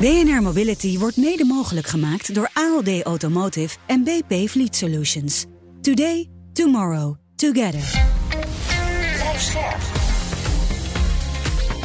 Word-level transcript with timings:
BNR 0.00 0.42
Mobility 0.42 0.98
wordt 0.98 1.16
mede 1.16 1.44
mogelijk 1.44 1.86
gemaakt 1.86 2.34
door 2.34 2.50
ALD 2.52 3.02
Automotive 3.02 3.76
en 3.86 4.04
BP 4.04 4.48
Fleet 4.48 4.76
Solutions. 4.76 5.44
Today, 5.80 6.28
tomorrow, 6.52 7.14
together. 7.36 8.04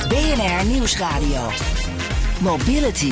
BNR 0.09 0.65
Nieuwsradio. 0.65 1.49
Mobility. 2.41 3.11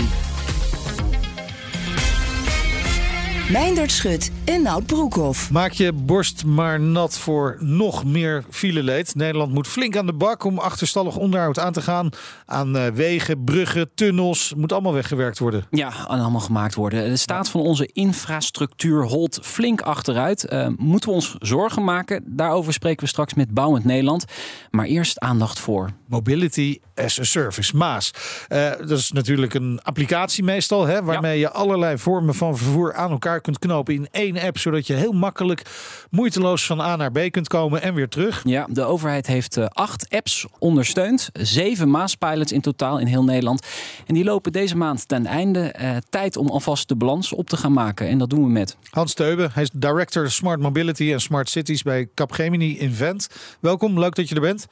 Meindert 3.52 3.92
Schut 3.92 4.32
en 4.50 4.62
Nout 4.62 4.86
Broekhoff. 4.86 5.52
Maak 5.52 5.72
je 5.72 5.94
borst 5.94 6.46
maar 6.46 6.80
nat 6.80 7.18
voor 7.18 7.58
nog 7.60 8.06
meer 8.06 8.44
fileleed. 8.50 9.16
Nederland 9.16 9.54
moet 9.54 9.68
flink 9.68 9.98
aan 9.98 10.06
de 10.06 10.14
bak 10.14 10.44
om 10.44 10.60
achterstallig 10.60 11.16
onderhoud 11.16 11.60
aan 11.60 11.74
te 11.74 11.82
gaan. 11.82 12.10
Aan 12.46 12.76
uh, 12.76 12.88
wegen, 12.88 13.44
bruggen, 13.44 13.90
tunnels. 13.96 14.54
Moet 14.58 14.72
allemaal 14.72 14.94
weggewerkt 14.94 15.40
worden. 15.40 15.66
Ja, 15.70 15.88
en 15.88 16.20
allemaal 16.20 16.40
gemaakt 16.40 16.76
worden. 16.76 17.10
De 17.10 17.18
staat 17.18 17.50
van 17.50 17.62
onze 17.62 17.90
infrastructuur 17.94 19.04
holt 19.04 19.40
flink 19.42 19.82
achteruit. 19.82 20.52
Uh, 20.52 20.68
moeten 20.78 21.10
we 21.10 21.16
ons 21.16 21.36
zorgen 21.40 21.84
maken? 21.84 22.24
Daarover 22.26 22.74
spreken 22.74 23.04
we 23.04 23.10
straks 23.10 23.34
met 23.34 23.54
Bouwend 23.54 23.86
Nederland. 23.86 24.26
Maar 24.72 24.86
eerst 24.86 25.20
aandacht 25.20 25.60
voor... 25.60 25.90
Mobility 26.08 26.80
as 26.96 27.20
a 27.20 27.24
Service, 27.24 27.76
MAAS. 27.76 28.14
Uh, 28.50 28.70
dat 28.78 28.98
is 28.98 29.12
natuurlijk 29.12 29.54
een 29.54 29.80
applicatie 29.84 30.44
meestal, 30.44 30.86
hè, 30.86 31.04
waarmee 31.04 31.40
ja. 31.40 31.48
je 31.48 31.54
allerlei 31.54 31.98
vormen 31.98 32.36
van 32.36 32.58
vervoer 32.58 32.94
aan 32.94 33.12
elkaar 33.12 33.42
kunt 33.42 33.60
knopen 33.60 33.94
in 33.94 34.08
één 34.12 34.36
app, 34.42 34.58
zodat 34.58 34.88
je 34.88 34.94
heel 34.94 35.12
makkelijk 35.12 35.62
moeiteloos 36.10 36.66
van 36.66 36.80
A 36.80 36.96
naar 36.96 37.12
B 37.12 37.32
kunt 37.32 37.48
komen 37.48 37.82
en 37.82 37.94
weer 37.94 38.10
terug. 38.10 38.42
Ja, 38.44 38.68
de 38.70 38.84
overheid 38.84 39.28
heeft 39.28 39.58
uh, 39.58 39.66
acht 39.66 40.10
apps 40.10 40.46
ondersteund, 40.60 41.30
zeven 41.34 41.90
Maaspilots 41.90 42.52
in 42.52 42.62
totaal 42.62 43.00
in 43.00 43.08
heel 43.08 43.24
Nederland. 43.24 43.68
En 44.06 44.14
die 44.14 44.24
lopen 44.24 44.52
deze 44.52 44.78
maand 44.78 45.08
ten 45.08 45.26
einde. 45.26 45.76
Uh, 45.82 45.98
tijd 46.10 46.38
om 46.38 46.48
alvast 46.48 46.88
de 46.88 46.96
balans 46.96 47.34
op 47.34 47.50
te 47.50 47.58
gaan 47.58 47.74
maken. 47.74 48.08
En 48.08 48.18
dat 48.18 48.30
doen 48.30 48.44
we 48.44 48.50
met 48.50 48.78
Hans 48.90 49.14
Teuben. 49.14 49.52
Hij 49.54 49.64
is 49.64 49.70
director 49.74 50.32
Smart 50.32 50.60
Mobility 50.60 51.12
en 51.12 51.22
Smart 51.22 51.50
Cities 51.50 51.84
bij 51.84 52.08
Capgemini 52.16 52.78
Invent. 52.78 53.28
Welkom, 53.60 54.00
leuk 54.00 54.16
dat 54.16 54.30
je 54.30 54.36
er 54.36 54.42
bent. 54.42 54.68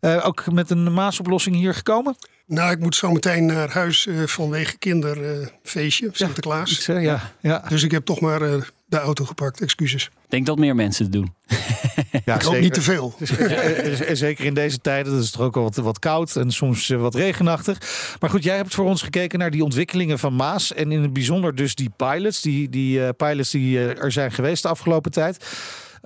Uh, 0.00 0.26
ook 0.26 0.52
met 0.52 0.70
een 0.70 0.94
Maasoplossing 0.94 1.56
hier 1.56 1.74
gekomen? 1.74 2.16
Nou, 2.48 2.70
ik 2.70 2.78
moet 2.78 2.94
zo 2.94 3.10
meteen 3.10 3.46
naar 3.46 3.70
huis 3.70 4.06
uh, 4.06 4.26
vanwege 4.26 4.78
kinderfeestje, 4.78 6.06
uh, 6.06 6.12
Sinterklaas. 6.12 6.86
Ja, 6.86 6.98
ja, 6.98 7.32
ja. 7.40 7.64
Dus 7.68 7.82
ik 7.82 7.90
heb 7.90 8.04
toch 8.04 8.20
maar 8.20 8.42
uh, 8.42 8.62
de 8.86 8.98
auto 8.98 9.24
gepakt, 9.24 9.60
excuses. 9.60 10.04
Ik 10.04 10.10
denk 10.30 10.46
dat 10.46 10.58
meer 10.58 10.74
mensen 10.74 11.04
het 11.04 11.12
doen. 11.12 11.34
ja, 12.24 12.34
ik 12.40 12.42
hoop 12.42 12.58
niet 12.58 12.74
te 12.74 12.82
veel. 12.82 13.14
Zeker 14.12 14.44
in 14.44 14.54
deze 14.54 14.78
tijden, 14.78 15.12
dat 15.12 15.22
is 15.22 15.30
toch 15.30 15.42
ook 15.42 15.54
wel 15.54 15.62
wat, 15.62 15.76
wat 15.76 15.98
koud 15.98 16.36
en 16.36 16.50
soms 16.50 16.88
wat 16.88 17.14
regenachtig. 17.14 17.78
Maar 18.20 18.30
goed, 18.30 18.42
jij 18.42 18.56
hebt 18.56 18.74
voor 18.74 18.84
ons 18.84 19.02
gekeken 19.02 19.38
naar 19.38 19.50
die 19.50 19.64
ontwikkelingen 19.64 20.18
van 20.18 20.36
Maas. 20.36 20.72
En 20.72 20.92
in 20.92 21.02
het 21.02 21.12
bijzonder 21.12 21.54
dus 21.54 21.74
die 21.74 21.90
pilots, 21.96 22.40
die, 22.40 22.68
die 22.68 23.12
pilots 23.12 23.50
die 23.50 23.78
er 23.78 24.12
zijn 24.12 24.32
geweest 24.32 24.62
de 24.62 24.68
afgelopen 24.68 25.10
tijd. 25.10 25.46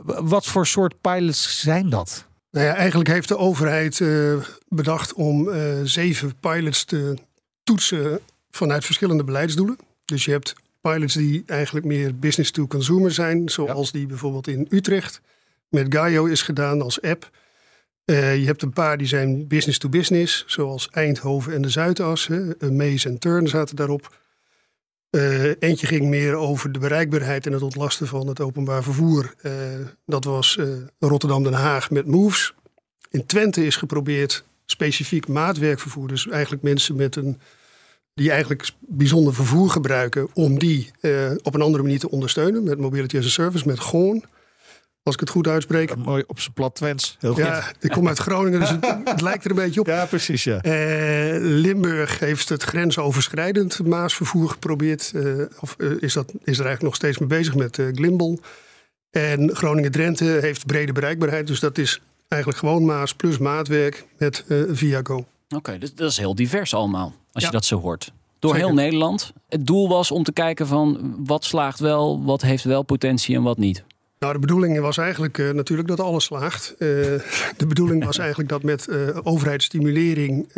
Wat 0.05 0.47
voor 0.47 0.67
soort 0.67 1.01
pilots 1.01 1.61
zijn 1.61 1.91
dat? 1.91 2.29
Nou 2.51 2.67
ja, 2.67 2.75
eigenlijk 2.75 3.09
heeft 3.09 3.29
de 3.29 3.37
overheid 3.37 3.99
uh, 3.99 4.43
bedacht 4.69 5.13
om 5.13 5.49
uh, 5.49 5.81
zeven 5.83 6.35
pilots 6.41 6.85
te 6.85 7.15
toetsen 7.63 8.21
vanuit 8.51 8.85
verschillende 8.85 9.25
beleidsdoelen. 9.25 9.79
Dus 10.05 10.25
je 10.25 10.31
hebt 10.31 10.55
pilots 10.81 11.15
die 11.15 11.43
eigenlijk 11.47 11.87
meer 11.87 12.19
business 12.19 12.51
to 12.51 12.67
consumer 12.67 13.13
zijn, 13.13 13.49
zoals 13.49 13.91
ja. 13.91 13.99
die 13.99 14.07
bijvoorbeeld 14.07 14.49
in 14.49 14.67
Utrecht 14.71 15.21
met 15.69 15.95
Gaio 15.95 16.25
is 16.25 16.43
gedaan 16.43 16.83
als 16.83 17.03
app. 17.03 17.31
Uh, 18.05 18.37
je 18.37 18.47
hebt 18.47 18.63
een 18.63 18.73
paar 18.73 18.99
die 18.99 19.07
zijn 19.07 19.47
business 19.47 19.79
to 19.79 19.89
business, 19.89 20.45
zoals 20.47 20.89
Eindhoven 20.91 21.53
en 21.53 21.63
de 21.63 21.69
Zuidas. 21.69 22.27
Hè. 22.27 22.71
Mees 22.71 23.05
en 23.05 23.19
Turn 23.19 23.49
zaten 23.49 23.77
daarop. 23.77 24.17
Uh, 25.11 25.51
eentje 25.59 25.87
ging 25.87 26.07
meer 26.07 26.35
over 26.35 26.73
de 26.73 26.79
bereikbaarheid 26.79 27.47
en 27.47 27.53
het 27.53 27.63
ontlasten 27.63 28.07
van 28.07 28.27
het 28.27 28.41
openbaar 28.41 28.83
vervoer. 28.83 29.35
Uh, 29.43 29.53
dat 30.07 30.25
was 30.25 30.57
uh, 30.57 30.67
Rotterdam-Den 30.99 31.53
Haag 31.53 31.91
met 31.91 32.07
Moves. 32.07 32.55
In 33.11 33.27
Twente 33.27 33.67
is 33.67 33.77
geprobeerd 33.77 34.45
specifiek 34.65 35.29
maatwerkvervoer, 35.29 36.09
dus 36.09 36.29
eigenlijk 36.29 36.63
mensen 36.63 36.97
met 36.97 37.17
een, 37.17 37.41
die 38.15 38.31
eigenlijk 38.31 38.71
bijzonder 38.81 39.35
vervoer 39.35 39.71
gebruiken, 39.71 40.29
om 40.35 40.59
die 40.59 40.91
op 41.43 41.55
een 41.55 41.63
andere 41.63 41.83
manier 41.83 41.99
te 41.99 42.11
ondersteunen 42.11 42.63
met 42.63 42.79
Mobility 42.79 43.19
as 43.19 43.25
a 43.25 43.29
Service, 43.29 43.67
met 43.67 43.81
Gewoon. 43.81 44.25
Als 45.03 45.15
ik 45.15 45.21
het 45.21 45.31
goed 45.31 45.47
uitspreek. 45.47 45.89
Ja, 45.89 45.97
mooi 45.97 46.25
op 46.27 46.41
zijn 46.41 46.55
plat 46.55 46.75
Twents. 46.75 47.17
Heel 47.21 47.35
goed. 47.35 47.43
Ja, 47.43 47.73
ik 47.81 47.91
kom 47.91 48.09
uit 48.09 48.19
Groningen, 48.19 48.61
dus 48.61 48.71
het, 48.71 48.87
het, 49.05 49.21
lijkt 49.21 49.45
er 49.45 49.51
een 49.51 49.57
beetje 49.57 49.81
op. 49.81 49.87
Ja, 49.87 50.07
precies. 50.07 50.45
Ja. 50.45 50.65
Uh, 50.65 51.37
Limburg 51.41 52.19
heeft 52.19 52.49
het 52.49 52.63
grensoverschrijdend 52.63 53.87
Maasvervoer 53.87 54.49
geprobeerd. 54.49 55.13
Uh, 55.15 55.45
of 55.61 55.75
uh, 55.79 56.03
is, 56.03 56.13
dat, 56.13 56.27
is 56.27 56.39
er 56.39 56.45
eigenlijk 56.45 56.83
nog 56.83 56.95
steeds 56.95 57.19
mee 57.19 57.29
bezig 57.29 57.55
met 57.55 57.83
Glimbal. 57.93 58.39
En 59.11 59.57
Groningen-Drenthe 59.57 60.25
heeft 60.25 60.67
brede 60.67 60.93
bereikbaarheid. 60.93 61.47
Dus 61.47 61.61
dat 61.61 61.79
is 61.79 62.01
eigenlijk 62.29 62.61
gewoon 62.61 62.85
Maas 62.85 63.15
plus 63.15 63.39
maatwerk 63.39 64.07
met 64.19 64.45
Viago. 64.69 65.17
Oké, 65.17 65.27
okay, 65.57 65.79
dus 65.79 65.95
dat 65.95 66.11
is 66.11 66.17
heel 66.17 66.35
divers 66.35 66.75
allemaal. 66.75 67.15
Als 67.33 67.43
ja. 67.43 67.49
je 67.49 67.55
dat 67.55 67.65
zo 67.65 67.81
hoort. 67.81 68.13
Door 68.39 68.51
Zeker. 68.51 68.67
heel 68.67 68.77
Nederland. 68.77 69.33
Het 69.49 69.67
doel 69.67 69.89
was 69.89 70.11
om 70.11 70.23
te 70.23 70.33
kijken 70.33 70.67
van 70.67 71.15
wat 71.25 71.45
slaagt 71.45 71.79
wel, 71.79 72.25
wat 72.25 72.43
heeft 72.43 72.65
wel 72.65 72.83
potentie 72.83 73.37
en 73.37 73.43
wat 73.43 73.59
niet. 73.59 73.85
Nou, 74.21 74.33
de 74.33 74.39
bedoeling 74.39 74.81
was 74.81 74.99
eigenlijk 74.99 75.39
uh, 75.39 75.51
natuurlijk 75.51 75.89
dat 75.89 76.01
alles 76.01 76.25
slaagt. 76.25 76.75
Uh, 76.79 76.79
de 77.57 77.67
bedoeling 77.67 78.05
was 78.05 78.19
eigenlijk 78.19 78.49
dat 78.49 78.63
met 78.63 78.87
uh, 78.89 79.19
overheidsstimulering 79.23 80.49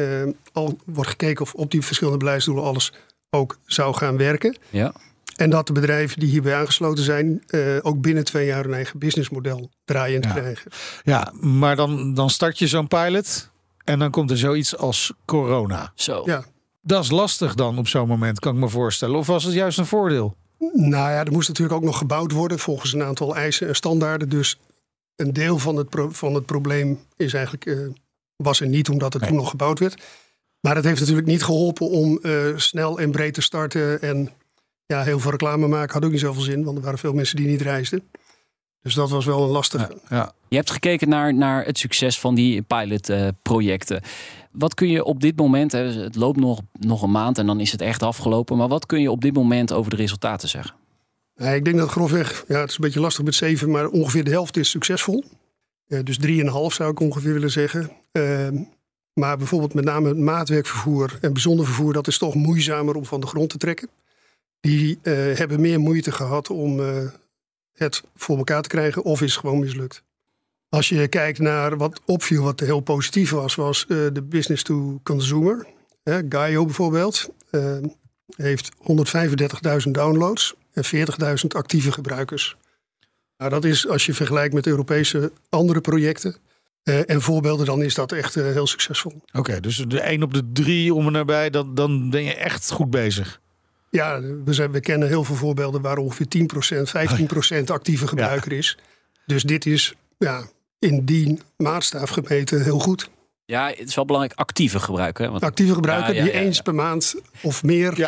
al 0.53 0.79
wordt 0.85 1.11
gekeken 1.11 1.45
of 1.45 1.55
op 1.55 1.71
die 1.71 1.83
verschillende 1.83 2.19
beleidsdoelen 2.19 2.65
alles 2.65 2.93
ook 3.31 3.59
zou 3.67 3.95
gaan 3.95 4.17
werken. 4.17 4.57
Ja. 4.71 4.93
En 5.37 5.51
dat 5.51 5.67
de 5.67 5.73
bedrijven 5.73 6.21
die 6.21 6.29
hierbij 6.29 6.55
aangesloten 6.55 7.05
zijn, 7.05 7.43
ook 7.83 8.01
binnen 8.01 8.25
twee 8.25 8.47
jaar 8.47 8.65
een 8.65 8.75
eigen 8.75 8.99
businessmodel 8.99 9.71
draaiend 9.85 10.25
ja. 10.25 10.33
krijgen. 10.33 10.71
Ja, 11.05 11.33
maar 11.41 11.77
dan, 11.77 12.15
dan 12.15 12.31
start 12.31 12.59
je 12.59 12.67
zo'n 12.67 12.89
pilot 12.89 13.51
en 13.85 13.99
dan 13.99 14.11
komt 14.11 14.31
er 14.31 14.39
zoiets 14.39 14.77
als 14.77 15.13
corona. 15.25 15.93
Zo. 15.95 16.23
Ja. 16.25 16.45
Dat 16.81 17.05
is 17.05 17.11
lastig 17.11 17.55
dan 17.55 17.79
op 17.79 17.89
zo'n 17.89 18.09
moment, 18.09 18.39
kan 18.39 18.55
ik 18.55 18.61
me 18.61 18.69
voorstellen. 18.69 19.19
Of 19.19 19.27
was 19.27 19.45
het 19.45 19.55
juist 19.55 19.79
een 19.79 19.87
voordeel? 19.87 20.37
Nou 20.73 21.11
ja, 21.11 21.25
er 21.25 21.33
moest 21.33 21.49
natuurlijk 21.49 21.77
ook 21.77 21.85
nog 21.85 21.99
gebouwd 21.99 22.33
worden 22.33 22.59
volgens 22.59 22.93
een 22.93 23.03
aantal 23.03 23.37
eisen 23.37 23.69
en 23.69 23.75
standaarden. 23.75 24.29
Dus 24.29 24.59
een 25.17 25.33
deel 25.33 25.59
van 25.59 25.77
het, 25.77 25.89
pro 25.89 26.09
van 26.11 26.35
het 26.35 26.47
probleem 26.47 27.01
is 27.17 27.35
eigenlijk, 27.35 27.67
uh, 27.67 27.89
was 28.37 28.61
er 28.61 28.67
niet 28.67 28.89
omdat 28.89 29.13
het 29.13 29.23
nee. 29.23 29.31
toen 29.31 29.41
nog 29.41 29.51
gebouwd 29.51 29.79
werd. 29.79 30.03
Maar 30.61 30.77
het 30.77 30.85
heeft 30.85 31.01
natuurlijk 31.01 31.27
niet 31.27 31.45
geholpen 31.45 31.89
om 31.89 32.19
uh, 32.23 32.57
snel 32.57 32.99
en 32.99 33.11
breed 33.11 33.35
te 33.35 33.41
starten. 33.41 34.03
En 34.03 34.31
ja, 34.87 35.03
heel 35.03 35.19
veel 35.21 35.31
reclame 35.31 35.67
maken 35.67 35.93
had 35.93 36.05
ook 36.05 36.11
niet 36.11 36.21
zoveel 36.21 36.43
zin, 36.43 36.65
want 36.65 36.77
er 36.77 36.85
waren 36.85 36.99
veel 36.99 37.13
mensen 37.13 37.37
die 37.37 37.47
niet 37.47 37.61
reisden. 37.61 38.11
Dus 38.83 38.95
dat 38.95 39.11
was 39.11 39.25
wel 39.25 39.43
een 39.43 39.51
lastige. 39.51 39.99
Ja, 40.09 40.17
ja. 40.17 40.33
Je 40.49 40.57
hebt 40.57 40.71
gekeken 40.71 41.09
naar, 41.09 41.35
naar 41.35 41.65
het 41.65 41.79
succes 41.79 42.21
van 42.21 42.35
die 42.35 42.63
pilotprojecten. 42.63 44.03
Uh, 44.03 44.09
wat 44.53 44.75
kun 44.75 44.89
je 44.89 45.05
op 45.05 45.21
dit 45.21 45.37
moment, 45.37 45.73
hè, 45.73 45.79
het 45.79 46.15
loopt 46.15 46.41
nog, 46.41 46.61
nog 46.73 47.03
een 47.03 47.11
maand 47.11 47.39
en 47.39 47.47
dan 47.47 47.61
is 47.61 47.73
het 47.73 47.81
echt 47.81 48.03
afgelopen. 48.03 48.57
Maar 48.57 48.69
wat 48.69 48.87
kun 48.87 49.01
je 49.01 49.11
op 49.11 49.21
dit 49.21 49.35
moment 49.35 49.73
over 49.73 49.91
de 49.91 49.97
resultaten 49.97 50.49
zeggen? 50.49 50.75
Ja, 51.35 51.49
ik 51.51 51.65
denk 51.65 51.77
dat 51.77 51.91
grofweg, 51.91 52.45
ja, 52.49 52.61
het 52.61 52.71
is 52.71 52.75
een 52.75 52.85
beetje 52.85 53.01
lastig 53.01 53.25
met 53.25 53.35
zeven, 53.35 53.71
maar 53.71 53.89
ongeveer 53.89 54.25
de 54.25 54.31
helft 54.31 54.57
is 54.57 54.71
succesvol. 54.71 55.25
Uh, 55.89 56.01
dus 56.05 56.19
drieënhalf 56.19 56.73
zou 56.73 56.91
ik 56.91 57.01
ongeveer 57.01 57.33
willen 57.33 57.51
zeggen. 57.51 57.91
Uh, 58.13 58.49
maar 59.13 59.37
bijvoorbeeld 59.37 59.75
met 59.75 59.85
name 59.85 60.09
het 60.09 60.19
maatwerkvervoer 60.19 61.19
en 61.21 61.33
bijzonder 61.33 61.67
vervoer, 61.67 61.93
dat 61.93 62.07
is 62.07 62.19
toch 62.19 62.35
moeizamer 62.35 62.95
om 62.95 63.05
van 63.05 63.21
de 63.21 63.27
grond 63.27 63.51
te 63.51 63.59
trekken. 63.59 63.89
Die 64.61 64.99
uh, 65.03 65.15
hebben 65.15 65.61
meer 65.61 65.81
moeite 65.81 66.13
gehad 66.13 66.51
om 66.51 66.81
het 67.73 68.03
voor 68.15 68.37
elkaar 68.37 68.63
te 68.63 68.69
krijgen 68.69 69.03
of 69.03 69.23
is 69.23 69.37
gewoon 69.37 69.59
mislukt. 69.59 70.03
Als 70.73 70.89
je 70.89 71.09
kijkt 71.09 71.39
naar 71.39 71.77
wat 71.77 72.01
opviel, 72.05 72.43
wat 72.43 72.61
heel 72.61 72.81
positief 72.81 73.31
was, 73.31 73.55
was 73.55 73.85
uh, 73.89 74.07
de 74.13 74.23
business 74.23 74.63
to 74.63 75.01
consumer. 75.03 75.67
Uh, 76.05 76.19
Gaio 76.29 76.65
bijvoorbeeld 76.65 77.29
uh, 77.51 77.77
heeft 78.37 78.71
135.000 79.85 79.91
downloads 79.91 80.55
en 80.73 80.85
40.000 80.85 81.47
actieve 81.49 81.93
gebruikers. 81.93 82.57
Nou, 83.37 83.51
dat 83.51 83.65
is 83.65 83.89
als 83.89 84.07
je 84.07 84.15
vergelijkt 84.15 84.55
met 84.55 84.67
Europese 84.67 85.33
andere 85.49 85.81
projecten, 85.81 86.37
Eh, 86.83 87.11
en 87.11 87.23
voorbeelden 87.23 87.67
dan 87.67 87.83
is 87.83 87.95
dat 87.95 88.13
echt 88.13 88.37
eh, 88.37 88.45
heel 88.45 88.67
succesvol. 88.67 89.23
Oké, 89.33 89.61
dus 89.61 89.77
de 89.77 90.01
1 90.01 90.23
op 90.23 90.35
de 90.35 90.53
3 90.53 90.95
om 90.95 91.07
en 91.07 91.13
nabij, 91.13 91.51
dan, 91.51 91.75
dan 91.75 92.11
ben 92.11 92.25
je 92.25 92.35
echt 92.35 92.71
goed 92.71 92.91
bezig. 92.91 93.41
Ja, 93.91 94.21
we, 94.21 94.53
zijn, 94.53 94.73
we 94.73 94.81
kennen 94.81 95.09
heel 95.09 95.25
veel 95.25 95.35
voorbeelden 95.35 95.81
waar 95.81 95.97
ongeveer 95.97 96.27
10%, 97.57 97.61
15% 97.61 97.65
actieve 97.79 98.07
gebruiker 98.07 98.53
is. 98.53 98.79
Dus 99.27 99.43
dit 99.43 99.67
is 99.67 99.95
ja, 100.19 100.45
in 100.83 101.05
die 101.05 101.39
maatstaaf 101.57 102.11
gemeten 102.11 102.63
heel 102.63 102.79
goed. 102.79 103.11
Ja, 103.45 103.69
het 103.69 103.89
is 103.89 103.95
wel 103.95 104.05
belangrijk 104.05 104.39
actieve 104.39 104.81
gebruiker. 104.81 105.31
Want... 105.31 105.43
Actieve 105.43 105.75
gebruiker 105.75 106.13
die 106.13 106.33
eens 106.33 106.61
per 106.61 106.75
maand 106.75 107.15
of 107.43 107.63
meer 107.63 107.95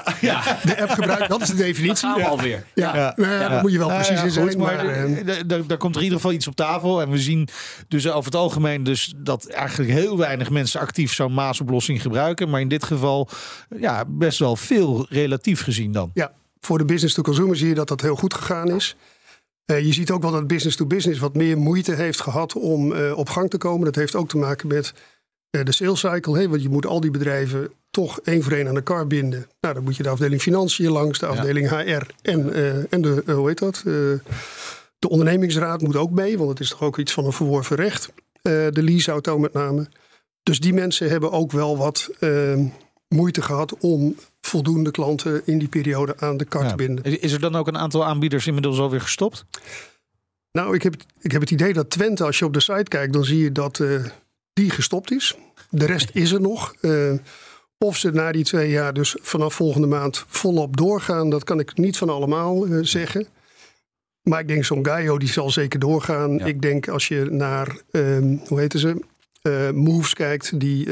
de 0.67 0.77
app 0.81 0.91
gebruikt. 0.91 1.29
Dat 1.29 1.41
is 1.41 1.49
de 1.49 1.55
definitie. 1.55 1.87
Dat 1.87 1.99
gaan 1.99 2.15
we 2.15 2.27
alweer. 2.27 2.67
Ja, 2.75 2.97
ja. 2.97 3.15
Daar 3.17 3.63
moet 3.63 3.73
je 3.73 3.79
wel 3.79 3.89
precies 3.89 4.23
in 4.23 4.31
zijn. 4.31 4.59
maar, 4.59 4.85
maar 4.85 5.47
daar 5.67 5.77
komt 5.77 5.95
er 5.95 6.01
in 6.01 6.05
ieder 6.05 6.21
geval 6.21 6.33
iets 6.33 6.47
op 6.47 6.57
tafel. 6.57 7.01
En 7.01 7.11
we 7.11 7.19
zien 7.19 7.49
dus 7.89 8.09
over 8.09 8.25
het 8.25 8.35
algemeen 8.35 8.83
dus 8.83 9.15
dat 9.17 9.47
eigenlijk 9.47 9.91
heel 9.91 10.19
weinig 10.19 10.51
mensen 10.51 10.81
actief 10.81 11.15
zo'n 11.15 11.35
maasoplossing 11.35 12.03
gebruiken. 12.03 12.51
Maar 12.51 12.61
in 12.61 12.69
dit 12.69 12.85
geval 12.85 13.29
ja, 13.79 14.05
best 14.09 14.39
wel 14.39 14.57
veel 14.57 15.07
relatief 15.09 15.63
gezien 15.63 15.93
dan. 15.93 16.11
Ja, 16.15 16.33
voor 16.61 16.79
de 16.79 16.85
business 16.85 17.15
to 17.15 17.23
consumer 17.23 17.57
zie 17.57 17.69
je 17.69 17.75
dat 17.75 17.89
dat 17.89 18.01
heel 18.01 18.17
goed 18.17 18.35
gegaan 18.35 18.69
is. 18.71 18.97
Uh, 19.71 19.81
je 19.81 19.93
ziet 19.93 20.11
ook 20.11 20.23
wel 20.23 20.31
dat 20.31 20.47
business 20.47 20.77
to 20.77 20.87
business 20.87 21.21
wat 21.21 21.35
meer 21.35 21.59
moeite 21.59 21.95
heeft 21.95 22.21
gehad 22.21 22.55
om 22.55 22.93
uh, 22.93 23.19
op 23.19 23.29
gang 23.29 23.51
te 23.51 23.59
komen. 23.59 23.85
Dat 23.85 23.95
heeft 23.95 24.15
ook 24.15 24.29
te 24.29 24.37
maken 24.37 24.69
met 24.69 24.95
de 25.51 25.73
sales 25.73 26.01
cycle. 26.01 26.39
Hè, 26.39 26.49
want 26.49 26.63
je 26.63 26.69
moet 26.69 26.87
al 26.87 27.01
die 27.01 27.11
bedrijven 27.11 27.73
toch 27.91 28.21
één 28.21 28.43
voor 28.43 28.53
één 28.53 28.69
aan 28.69 28.75
elkaar 28.75 29.07
binden. 29.07 29.47
Nou, 29.61 29.75
dan 29.75 29.85
moet 29.85 29.97
je 29.97 30.03
de 30.03 30.09
afdeling 30.09 30.43
financiën 30.43 30.91
langs, 30.91 31.19
de 31.19 31.27
afdeling 31.27 31.69
HR 31.69 32.07
en, 32.23 32.47
uh, 32.47 32.93
en 32.93 33.03
de, 33.03 33.23
uh, 33.27 33.35
hoe 33.35 33.49
heet 33.49 33.59
dat? 33.59 33.83
Uh, 33.87 34.19
de 34.99 35.09
ondernemingsraad 35.09 35.81
moet 35.81 35.97
ook 35.97 36.11
mee, 36.11 36.39
want 36.39 36.51
het 36.51 36.61
is 36.61 36.69
toch 36.69 36.83
ook 36.83 36.99
iets 36.99 37.13
van 37.13 37.25
een 37.25 37.33
verworven 37.33 37.77
recht. 37.77 38.13
de 38.43 38.83
leaseauto 38.83 39.39
met 39.39 39.53
name. 39.53 39.89
Dus 40.43 40.61
die 40.61 40.73
mensen 40.73 41.11
hebben 41.11 41.33
ook 41.33 41.53
wel 41.53 41.77
wat 41.77 42.11
ehm, 42.21 42.67
moeite 43.09 43.43
gehad 43.43 43.77
om 43.79 44.17
voldoende 44.47 44.91
klanten 44.91 45.43
in 45.47 45.59
die 45.59 45.69
periode 45.69 46.15
aan 46.19 46.37
de 46.37 46.45
kar 46.45 46.75
binden. 46.75 47.21
Is 47.21 47.33
er 47.33 47.41
dan 47.41 47.57
ook 47.57 47.67
een 47.67 47.79
aantal 47.79 48.05
aanbieders 48.05 48.47
inmiddels 48.47 48.79
alweer 48.79 49.01
gestopt? 49.01 49.45
Nou, 50.53 50.75
ik 50.75 50.83
heb, 50.83 50.95
ik 51.21 51.33
heb 51.33 51.41
het 51.41 51.51
idee 51.51 51.73
dat 51.73 51.91
Twente, 51.91 52.25
als 52.25 52.39
je 52.39 52.45
op 52.45 52.53
de 52.53 52.61
site 52.61 52.89
kijkt, 52.89 53.13
dan 53.13 53.25
zie 53.25 53.39
je 53.39 53.53
dat 53.53 53.83
die 54.53 54.71
gestopt 54.71 55.11
is. 55.11 55.37
De 55.71 55.87
rest 55.87 56.11
is 56.13 56.33
er 56.33 56.41
nog. 56.41 56.75
Uh, 56.81 57.13
of 57.79 57.97
ze 57.97 58.11
na 58.11 58.33
die 58.33 58.45
twee 58.45 58.71
jaar 58.71 58.93
dus 58.93 59.17
vanaf 59.21 59.55
volgende 59.55 59.87
maand 59.87 60.25
volop 60.29 60.77
doorgaan, 60.77 61.31
dat 61.31 61.45
kan 61.45 61.61
ik 61.61 61.77
niet 61.77 61.97
van 61.97 62.09
allemaal 62.09 62.67
uh, 62.67 62.79
zeggen. 62.83 63.27
Maar 64.23 64.41
ik 64.41 64.49
denk 64.49 64.65
zo'n 64.65 64.87
Gaio 64.87 65.19
die 65.19 65.29
zal 65.29 65.51
zeker 65.51 65.79
doorgaan. 65.79 66.35
Ja. 66.35 66.45
Ik 66.45 66.63
denk 66.63 66.89
als 66.89 67.09
je 67.09 67.27
naar, 67.31 67.77
um, 67.91 68.43
hoe 68.49 68.61
heten 68.61 68.79
ze, 68.79 69.03
uh, 69.49 69.71
Moves 69.71 70.15
kijkt, 70.15 70.61
die 70.61 70.89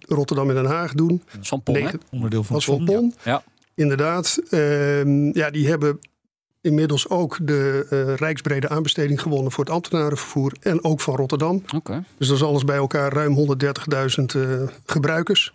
Rotterdam 0.00 0.48
en 0.48 0.54
Den 0.54 0.64
Haag 0.64 0.94
doen. 0.94 1.22
Van 1.40 1.62
Pon, 1.62 1.74
nee, 1.74 1.88
onderdeel 2.10 2.44
van, 2.44 2.62
van 2.62 2.84
Pon. 2.84 3.14
Ja. 3.24 3.42
Inderdaad. 3.76 4.38
Uh, 4.50 5.32
ja, 5.32 5.50
die 5.50 5.68
hebben 5.68 5.98
inmiddels 6.60 7.08
ook 7.08 7.38
de 7.42 7.86
uh, 7.90 8.14
rijksbrede 8.14 8.68
aanbesteding 8.68 9.20
gewonnen 9.20 9.52
voor 9.52 9.64
het 9.64 9.72
ambtenarenvervoer 9.72 10.52
en 10.60 10.84
ook 10.84 11.00
van 11.00 11.16
Rotterdam. 11.16 11.62
Okay. 11.74 12.02
Dus 12.18 12.28
dat 12.28 12.36
is 12.36 12.42
alles 12.42 12.64
bij 12.64 12.76
elkaar 12.76 13.12
ruim 13.12 13.36
130.000 13.36 14.24
uh, 14.36 14.62
gebruikers. 14.86 15.52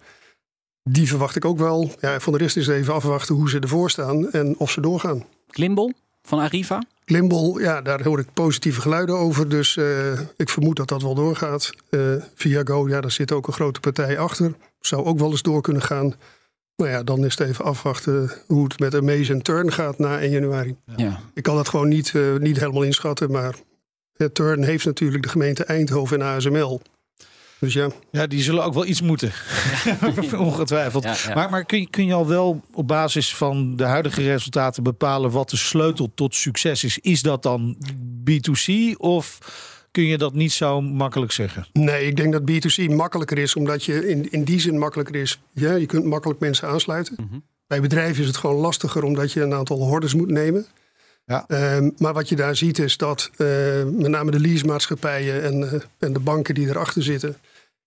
Die 0.84 1.08
verwacht 1.08 1.36
ik 1.36 1.46
ook 1.46 1.58
wel. 1.58 1.92
Ja, 2.00 2.20
van 2.20 2.34
de 2.34 2.40
rest 2.40 2.58
is 2.58 2.68
even 2.68 2.94
afwachten 2.94 3.36
hoe 3.36 3.50
ze 3.50 3.60
ervoor 3.60 3.90
staan 3.90 4.32
en 4.32 4.56
of 4.58 4.72
ze 4.72 4.82
doorgaan. 4.82 5.26
Klimbol 5.48 5.92
van 6.22 6.40
Arriva? 6.40 6.84
Klimbol, 7.12 7.60
ja, 7.60 7.82
daar 7.82 8.04
hoor 8.04 8.20
ik 8.20 8.34
positieve 8.34 8.82
geluiden 8.82 9.18
over. 9.18 9.50
Dus 9.50 9.76
uh, 9.76 10.20
ik 10.38 10.50
vermoed 10.50 10.76
dat 10.76 10.88
dat 10.88 11.02
wel 11.02 11.16
doorgaat. 11.16 11.70
Viago, 12.36 12.88
ja, 12.90 13.02
daar 13.02 13.12
zit 13.12 13.32
ook 13.32 13.48
een 13.48 13.54
grote 13.54 13.80
partij 13.80 14.18
achter. 14.18 14.54
Zou 14.80 15.06
ook 15.06 15.20
wel 15.20 15.32
eens 15.32 15.42
door 15.42 15.62
kunnen 15.62 15.82
gaan. 15.82 16.14
Nou 16.76 16.90
ja, 16.90 17.04
dan 17.04 17.26
is 17.26 17.38
het 17.38 17.48
even 17.48 17.66
afwachten 17.66 18.32
hoe 18.48 18.64
het 18.64 18.80
met 18.80 18.96
Amaze 18.96 19.34
en 19.34 19.42
Turn 19.42 19.72
gaat 19.72 20.00
na 20.00 20.20
1 20.20 20.32
januari. 20.32 20.76
Ja. 20.96 21.20
Ik 21.34 21.44
kan 21.44 21.56
dat 21.56 21.70
gewoon 21.70 21.88
niet, 21.88 22.14
uh, 22.14 22.38
niet 22.38 22.60
helemaal 22.60 22.84
inschatten, 22.84 23.32
maar 23.32 23.56
Turn 24.34 24.64
heeft 24.64 24.86
natuurlijk 24.86 25.24
de 25.24 25.30
gemeente 25.30 25.64
Eindhoven 25.64 26.22
en 26.22 26.28
ASML. 26.28 26.82
Dus 27.62 27.74
ja. 27.74 27.90
Ja, 28.12 28.28
die 28.28 28.42
zullen 28.42 28.64
ook 28.64 28.74
wel 28.74 28.86
iets 28.86 29.02
moeten. 29.02 29.32
Ja. 29.84 29.98
Ongetwijfeld. 30.38 31.04
Ja, 31.04 31.16
ja. 31.28 31.34
Maar, 31.34 31.50
maar 31.50 31.66
kun, 31.66 31.80
je, 31.80 31.90
kun 31.90 32.06
je 32.06 32.14
al 32.14 32.28
wel 32.28 32.62
op 32.74 32.88
basis 32.88 33.36
van 33.36 33.76
de 33.76 33.84
huidige 33.84 34.22
resultaten 34.22 34.84
bepalen 34.84 35.32
wat 35.32 35.50
de 35.50 35.58
sleutel 35.58 36.12
tot 36.16 36.36
succes 36.36 36.84
is? 36.84 36.98
Is 36.98 37.22
dat 37.22 37.44
dan 37.44 37.78
B2C 38.30 38.98
of 38.98 39.38
kun 39.92 40.04
je 40.04 40.18
dat 40.18 40.34
niet 40.34 40.52
zo 40.52 40.82
makkelijk 40.82 41.32
zeggen. 41.32 41.66
Nee, 41.74 42.06
ik 42.06 42.16
denk 42.16 42.32
dat 42.34 42.42
B2C 42.42 42.96
makkelijker 42.96 43.38
is, 43.38 43.56
omdat 43.56 43.84
je 43.84 44.10
in, 44.10 44.32
in 44.32 44.44
die 44.44 44.60
zin 44.60 44.78
makkelijker 44.78 45.16
is. 45.16 45.42
Ja, 45.52 45.74
je 45.74 45.86
kunt 45.86 46.06
makkelijk 46.06 46.40
mensen 46.40 46.68
aansluiten. 46.68 47.16
Mhm. 47.20 47.40
Bij 47.68 47.82
bedrijven 47.82 48.22
is 48.22 48.28
het 48.28 48.38
gewoon 48.38 48.62
lastiger, 48.62 49.04
omdat 49.04 49.32
je 49.32 49.42
een 49.42 49.54
aantal 49.54 49.80
hordes 49.80 50.14
moet 50.14 50.30
nemen. 50.30 50.66
Ja. 51.26 51.46
Ehm, 51.48 51.90
maar 51.98 52.14
wat 52.14 52.30
je 52.30 52.36
daar 52.36 52.56
ziet 52.56 52.80
is 52.80 52.98
dat 52.98 53.30
uh, 53.38 53.48
met 53.84 54.08
name 54.08 54.32
de 54.32 54.40
leasemaatschappijen 54.40 55.44
en, 55.44 55.60
uh, 55.62 55.74
en 56.00 56.14
de 56.14 56.20
banken 56.20 56.56
die 56.56 56.68
erachter 56.68 57.04
zitten, 57.04 57.38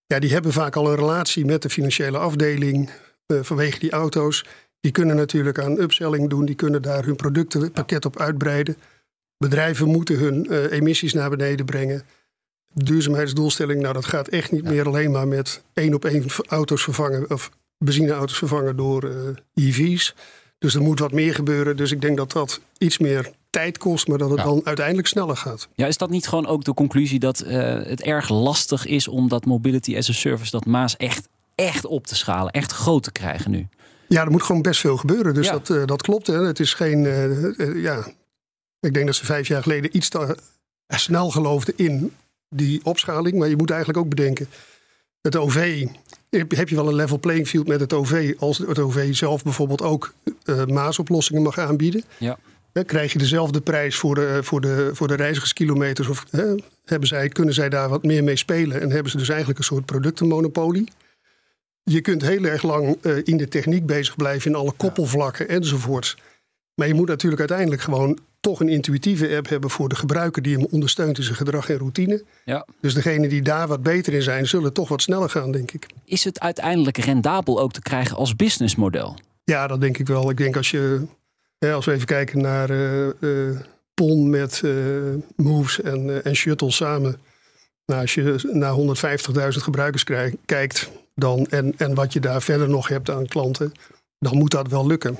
ja, 0.06 0.18
die 0.18 0.32
hebben 0.32 0.52
vaak 0.52 0.76
al 0.76 0.88
een 0.88 0.96
relatie 0.96 1.44
met 1.44 1.62
de 1.62 1.70
financiële 1.70 2.18
afdeling 2.18 2.90
uh, 3.26 3.42
vanwege 3.42 3.78
die 3.78 3.90
auto's. 3.90 4.44
Die 4.80 4.92
kunnen 4.92 5.16
natuurlijk 5.16 5.58
aan 5.58 5.80
upselling 5.80 6.30
doen, 6.30 6.44
die 6.44 6.54
kunnen 6.54 6.82
daar 6.82 7.04
hun 7.04 7.16
productenpakket 7.16 8.04
op 8.04 8.20
uitbreiden. 8.20 8.76
Bedrijven 9.38 9.88
moeten 9.88 10.18
hun 10.18 10.46
uh, 10.50 10.72
emissies 10.72 11.12
naar 11.12 11.30
beneden 11.30 11.66
brengen. 11.66 12.02
Duurzaamheidsdoelstelling, 12.72 13.80
nou 13.80 13.94
dat 13.94 14.04
gaat 14.04 14.28
echt 14.28 14.52
niet 14.52 14.64
ja. 14.64 14.70
meer 14.70 14.86
alleen 14.86 15.10
maar 15.10 15.28
met 15.28 15.62
één 15.74 15.94
op 15.94 16.04
één 16.04 16.24
auto's 16.48 16.82
vervangen 16.82 17.30
of 17.30 17.50
benzineauto's 17.78 18.38
vervangen 18.38 18.76
door 18.76 19.04
uh, 19.04 19.68
EV's. 19.68 20.14
Dus 20.58 20.74
er 20.74 20.82
moet 20.82 20.98
wat 20.98 21.12
meer 21.12 21.34
gebeuren. 21.34 21.76
Dus 21.76 21.92
ik 21.92 22.00
denk 22.00 22.16
dat 22.16 22.32
dat 22.32 22.60
iets 22.78 22.98
meer 22.98 23.30
tijd 23.54 23.78
kost, 23.78 24.08
maar 24.08 24.18
dat 24.18 24.30
het 24.30 24.38
ja. 24.38 24.44
dan 24.44 24.60
uiteindelijk 24.64 25.06
sneller 25.06 25.36
gaat. 25.36 25.68
Ja, 25.74 25.86
is 25.86 25.96
dat 25.96 26.10
niet 26.10 26.26
gewoon 26.26 26.46
ook 26.46 26.64
de 26.64 26.74
conclusie 26.74 27.18
dat 27.18 27.44
uh, 27.44 27.52
het 27.82 28.02
erg 28.02 28.28
lastig 28.28 28.86
is 28.86 29.08
om 29.08 29.28
dat 29.28 29.44
mobility 29.44 29.96
as 29.96 30.08
a 30.08 30.12
service, 30.12 30.50
dat 30.50 30.66
Maas 30.66 30.96
echt, 30.96 31.28
echt 31.54 31.84
op 31.84 32.06
te 32.06 32.16
schalen, 32.16 32.52
echt 32.52 32.72
groot 32.72 33.02
te 33.02 33.12
krijgen 33.12 33.50
nu? 33.50 33.68
Ja, 34.08 34.24
er 34.24 34.30
moet 34.30 34.42
gewoon 34.42 34.62
best 34.62 34.80
veel 34.80 34.96
gebeuren. 34.96 35.34
Dus 35.34 35.46
ja. 35.46 35.52
dat, 35.52 35.68
uh, 35.68 35.84
dat 35.84 36.02
klopt. 36.02 36.26
Hè. 36.26 36.46
Het 36.46 36.60
is 36.60 36.74
geen, 36.74 37.04
uh, 37.04 37.82
ja, 37.82 38.06
ik 38.80 38.94
denk 38.94 39.06
dat 39.06 39.14
ze 39.14 39.24
vijf 39.24 39.48
jaar 39.48 39.62
geleden 39.62 39.96
iets 39.96 40.08
te 40.08 40.36
snel 40.86 41.30
geloofden 41.30 41.74
in 41.76 42.12
die 42.48 42.80
opschaling. 42.84 43.38
Maar 43.38 43.48
je 43.48 43.56
moet 43.56 43.70
eigenlijk 43.70 43.98
ook 43.98 44.08
bedenken, 44.08 44.48
het 45.20 45.36
OV, 45.36 45.86
heb 46.30 46.68
je 46.68 46.74
wel 46.74 46.88
een 46.88 46.94
level 46.94 47.18
playing 47.18 47.48
field 47.48 47.66
met 47.66 47.80
het 47.80 47.92
OV. 47.92 48.34
Als 48.38 48.58
het 48.58 48.78
OV 48.78 49.14
zelf 49.14 49.42
bijvoorbeeld 49.42 49.82
ook 49.82 50.12
uh, 50.44 50.64
maasoplossingen 50.64 51.42
mag 51.42 51.58
aanbieden. 51.58 52.04
Ja. 52.18 52.38
Hè, 52.74 52.84
krijg 52.84 53.12
je 53.12 53.18
dezelfde 53.18 53.60
prijs 53.60 53.96
voor 53.96 54.14
de, 54.14 54.38
voor 54.42 54.60
de, 54.60 54.90
voor 54.92 55.08
de 55.08 55.14
reizigerskilometers? 55.14 56.08
Of 56.08 56.24
hè, 56.30 56.54
hebben 56.84 57.08
zij, 57.08 57.28
kunnen 57.28 57.54
zij 57.54 57.68
daar 57.68 57.88
wat 57.88 58.02
meer 58.02 58.24
mee 58.24 58.36
spelen? 58.36 58.80
En 58.80 58.90
hebben 58.90 59.10
ze 59.10 59.16
dus 59.16 59.28
eigenlijk 59.28 59.58
een 59.58 59.64
soort 59.64 59.84
productenmonopolie? 59.84 60.88
Je 61.82 62.00
kunt 62.00 62.22
heel 62.22 62.44
erg 62.44 62.62
lang 62.62 62.96
uh, 63.02 63.16
in 63.24 63.36
de 63.36 63.48
techniek 63.48 63.86
bezig 63.86 64.16
blijven, 64.16 64.50
in 64.50 64.56
alle 64.56 64.72
koppelvlakken 64.76 65.48
enzovoorts. 65.48 66.16
Maar 66.74 66.86
je 66.86 66.94
moet 66.94 67.08
natuurlijk 67.08 67.40
uiteindelijk 67.40 67.82
gewoon 67.82 68.18
toch 68.40 68.60
een 68.60 68.68
intuïtieve 68.68 69.36
app 69.36 69.48
hebben 69.48 69.70
voor 69.70 69.88
de 69.88 69.94
gebruiker 69.94 70.42
die 70.42 70.56
hem 70.56 70.66
ondersteunt 70.70 71.18
in 71.18 71.24
zijn 71.24 71.36
gedrag 71.36 71.70
en 71.70 71.78
routine. 71.78 72.24
Ja. 72.44 72.66
Dus 72.80 72.94
degenen 72.94 73.28
die 73.28 73.42
daar 73.42 73.68
wat 73.68 73.82
beter 73.82 74.12
in 74.12 74.22
zijn, 74.22 74.46
zullen 74.46 74.72
toch 74.72 74.88
wat 74.88 75.02
sneller 75.02 75.30
gaan, 75.30 75.52
denk 75.52 75.72
ik. 75.72 75.86
Is 76.04 76.24
het 76.24 76.40
uiteindelijk 76.40 76.98
rendabel 76.98 77.60
ook 77.60 77.72
te 77.72 77.82
krijgen 77.82 78.16
als 78.16 78.36
businessmodel? 78.36 79.16
Ja, 79.44 79.66
dat 79.66 79.80
denk 79.80 79.98
ik 79.98 80.06
wel. 80.06 80.30
Ik 80.30 80.36
denk 80.36 80.56
als 80.56 80.70
je, 80.70 81.06
als 81.58 81.84
we 81.84 81.92
even 81.92 82.06
kijken 82.06 82.40
naar 82.40 82.70
uh, 82.70 83.06
uh, 83.20 83.60
PON 83.94 84.30
met 84.30 84.60
uh, 84.64 84.72
Moves 85.36 85.80
en, 85.80 86.24
en 86.24 86.34
Shuttle 86.34 86.70
samen. 86.70 87.16
Nou, 87.86 88.00
als 88.00 88.14
je 88.14 88.50
naar 88.52 88.74
150.000 89.52 89.62
gebruikers 89.62 90.04
kijkt 90.44 90.90
dan, 91.14 91.46
en, 91.46 91.74
en 91.76 91.94
wat 91.94 92.12
je 92.12 92.20
daar 92.20 92.42
verder 92.42 92.68
nog 92.68 92.88
hebt 92.88 93.10
aan 93.10 93.26
klanten, 93.26 93.72
dan 94.18 94.36
moet 94.36 94.50
dat 94.50 94.68
wel 94.68 94.86
lukken 94.86 95.18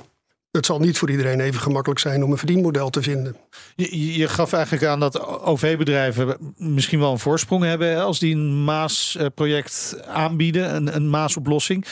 het 0.55 0.65
zal 0.65 0.79
niet 0.79 0.97
voor 0.97 1.09
iedereen 1.09 1.39
even 1.39 1.61
gemakkelijk 1.61 1.99
zijn 1.99 2.23
om 2.23 2.31
een 2.31 2.37
verdienmodel 2.37 2.89
te 2.89 3.01
vinden. 3.01 3.35
Je, 3.75 4.17
je 4.17 4.27
gaf 4.27 4.53
eigenlijk 4.53 4.85
aan 4.85 4.99
dat 4.99 5.19
OV-bedrijven 5.41 6.37
misschien 6.57 6.99
wel 6.99 7.11
een 7.11 7.19
voorsprong 7.19 7.63
hebben 7.63 8.03
als 8.03 8.19
die 8.19 8.35
een 8.35 8.63
Maas-project 8.63 9.97
aanbieden, 10.07 10.75
een, 10.75 10.95
een 10.95 11.09
Maas-oplossing. 11.09 11.85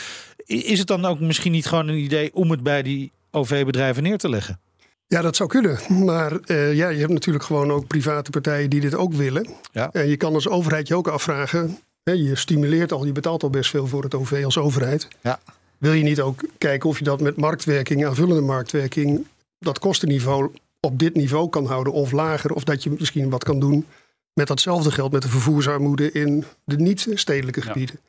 Is 0.45 0.79
het 0.79 0.87
dan 0.87 1.05
ook 1.05 1.19
misschien 1.19 1.51
niet 1.51 1.65
gewoon 1.65 1.87
een 1.87 1.97
idee 1.97 2.33
om 2.33 2.51
het 2.51 2.63
bij 2.63 2.81
die 2.81 3.11
OV-bedrijven 3.33 4.03
neer 4.03 4.17
te 4.17 4.29
leggen? 4.29 4.59
Ja, 5.07 5.21
dat 5.21 5.35
zou 5.35 5.49
kunnen. 5.49 5.79
Maar 6.05 6.31
uh, 6.45 6.73
ja, 6.73 6.89
je 6.89 6.99
hebt 6.99 7.11
natuurlijk 7.11 7.45
gewoon 7.45 7.71
ook 7.71 7.87
private 7.87 8.29
partijen 8.29 8.69
die 8.69 8.81
dit 8.81 8.95
ook 8.95 9.13
willen. 9.13 9.47
Ja. 9.71 9.89
En 9.91 10.07
je 10.07 10.17
kan 10.17 10.33
als 10.33 10.47
overheid 10.47 10.87
je 10.87 10.95
ook 10.95 11.07
afvragen. 11.07 11.77
Hè, 12.03 12.11
je 12.11 12.35
stimuleert 12.35 12.91
al, 12.91 13.05
je 13.05 13.11
betaalt 13.11 13.43
al 13.43 13.49
best 13.49 13.69
veel 13.69 13.87
voor 13.87 14.03
het 14.03 14.15
OV 14.15 14.41
als 14.45 14.57
overheid. 14.57 15.07
Ja. 15.21 15.39
Wil 15.77 15.93
je 15.93 16.03
niet 16.03 16.21
ook 16.21 16.43
kijken 16.57 16.89
of 16.89 16.97
je 16.97 17.03
dat 17.03 17.21
met 17.21 17.37
marktwerking, 17.37 18.05
aanvullende 18.05 18.41
marktwerking, 18.41 19.27
dat 19.59 19.79
kostenniveau 19.79 20.51
op 20.79 20.99
dit 20.99 21.15
niveau 21.15 21.49
kan 21.49 21.65
houden 21.65 21.93
of 21.93 22.11
lager? 22.11 22.53
Of 22.53 22.63
dat 22.63 22.83
je 22.83 22.95
misschien 22.99 23.29
wat 23.29 23.43
kan 23.43 23.59
doen 23.59 23.85
Met 24.33 24.47
datzelfde 24.47 24.91
geld 24.91 25.11
met 25.11 25.21
de 25.21 25.29
vervoersarmoede 25.29 26.11
in 26.11 26.43
de 26.63 26.77
niet-stedelijke 26.77 27.61
gebieden. 27.61 27.99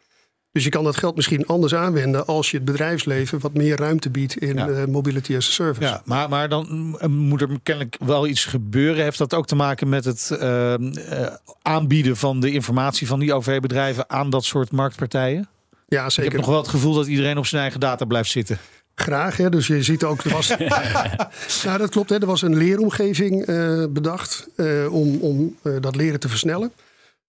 Dus 0.55 0.65
je 0.65 0.71
kan 0.71 0.85
dat 0.85 0.97
geld 0.97 1.17
misschien 1.17 1.47
anders 1.47 1.75
aanwenden 1.75 2.27
als 2.27 2.51
je 2.51 2.57
het 2.57 2.67
bedrijfsleven 2.67 3.41
wat 3.41 3.55
meer 3.55 3.77
ruimte 3.77 4.11
biedt 4.11 4.37
in 4.37 4.57
Ja. 4.57 4.69
eh, 4.69 4.85
mobility 4.87 5.37
as 5.37 5.49
a 5.49 5.51
service. 5.51 5.87
Ja, 5.89 6.03
maar, 6.05 6.29
maar 6.29 6.49
dan 6.49 6.67
mm, 7.01 7.11
moet 7.11 7.41
er 7.41 7.49
kennelijk 7.63 7.97
wel 8.05 8.27
iets 8.27 8.45
gebeuren. 8.45 9.03
Heeft 9.03 9.19
dat 9.19 9.35
ook 9.35 9.47
te 9.47 9.55
maken 9.55 9.89
met 9.89 10.05
het 10.05 10.31
eh, 10.31 10.75
eh, 10.75 11.33
aanbieden 11.63 12.17
van 12.17 12.41
de 12.41 12.51
informatie 12.51 13.07
van 13.07 13.19
die 13.19 13.35
OV-bedrijven 13.35 14.11
aan 14.11 14.31
dat 14.31 14.45
soort 14.45 14.71
marktpartijen? 14.71 15.49
Ja, 15.89 15.97
Ik 15.99 16.03
heb 16.03 16.11
zeker. 16.13 16.37
nog 16.39 16.47
wel 16.47 16.57
het 16.59 16.69
gevoel 16.69 16.95
dat 16.95 17.07
iedereen 17.07 17.39
op 17.39 17.47
zijn 17.47 17.63
eigen 17.63 17.81
data 17.81 18.05
blijft 18.05 18.31
zitten. 18.31 18.59
Graag, 18.95 19.37
hè? 19.37 19.49
dus 19.49 19.67
je 19.67 19.83
ziet 19.83 20.05
ook, 20.05 20.25
er 20.25 20.31
was, 20.33 20.49
nou, 21.65 21.79
dat 21.79 21.91
klopt, 21.91 22.11
hè? 22.11 22.19
er 22.19 22.27
was 22.27 22.43
een 22.43 22.57
leeromgeving 22.57 23.45
eh, 23.45 23.85
bedacht 23.91 24.49
eh, 24.57 24.93
om, 24.95 25.17
om 25.21 25.57
eh, 25.63 25.73
dat 25.81 25.97
leren 25.97 26.21
te 26.21 26.29
versnellen. 26.29 26.73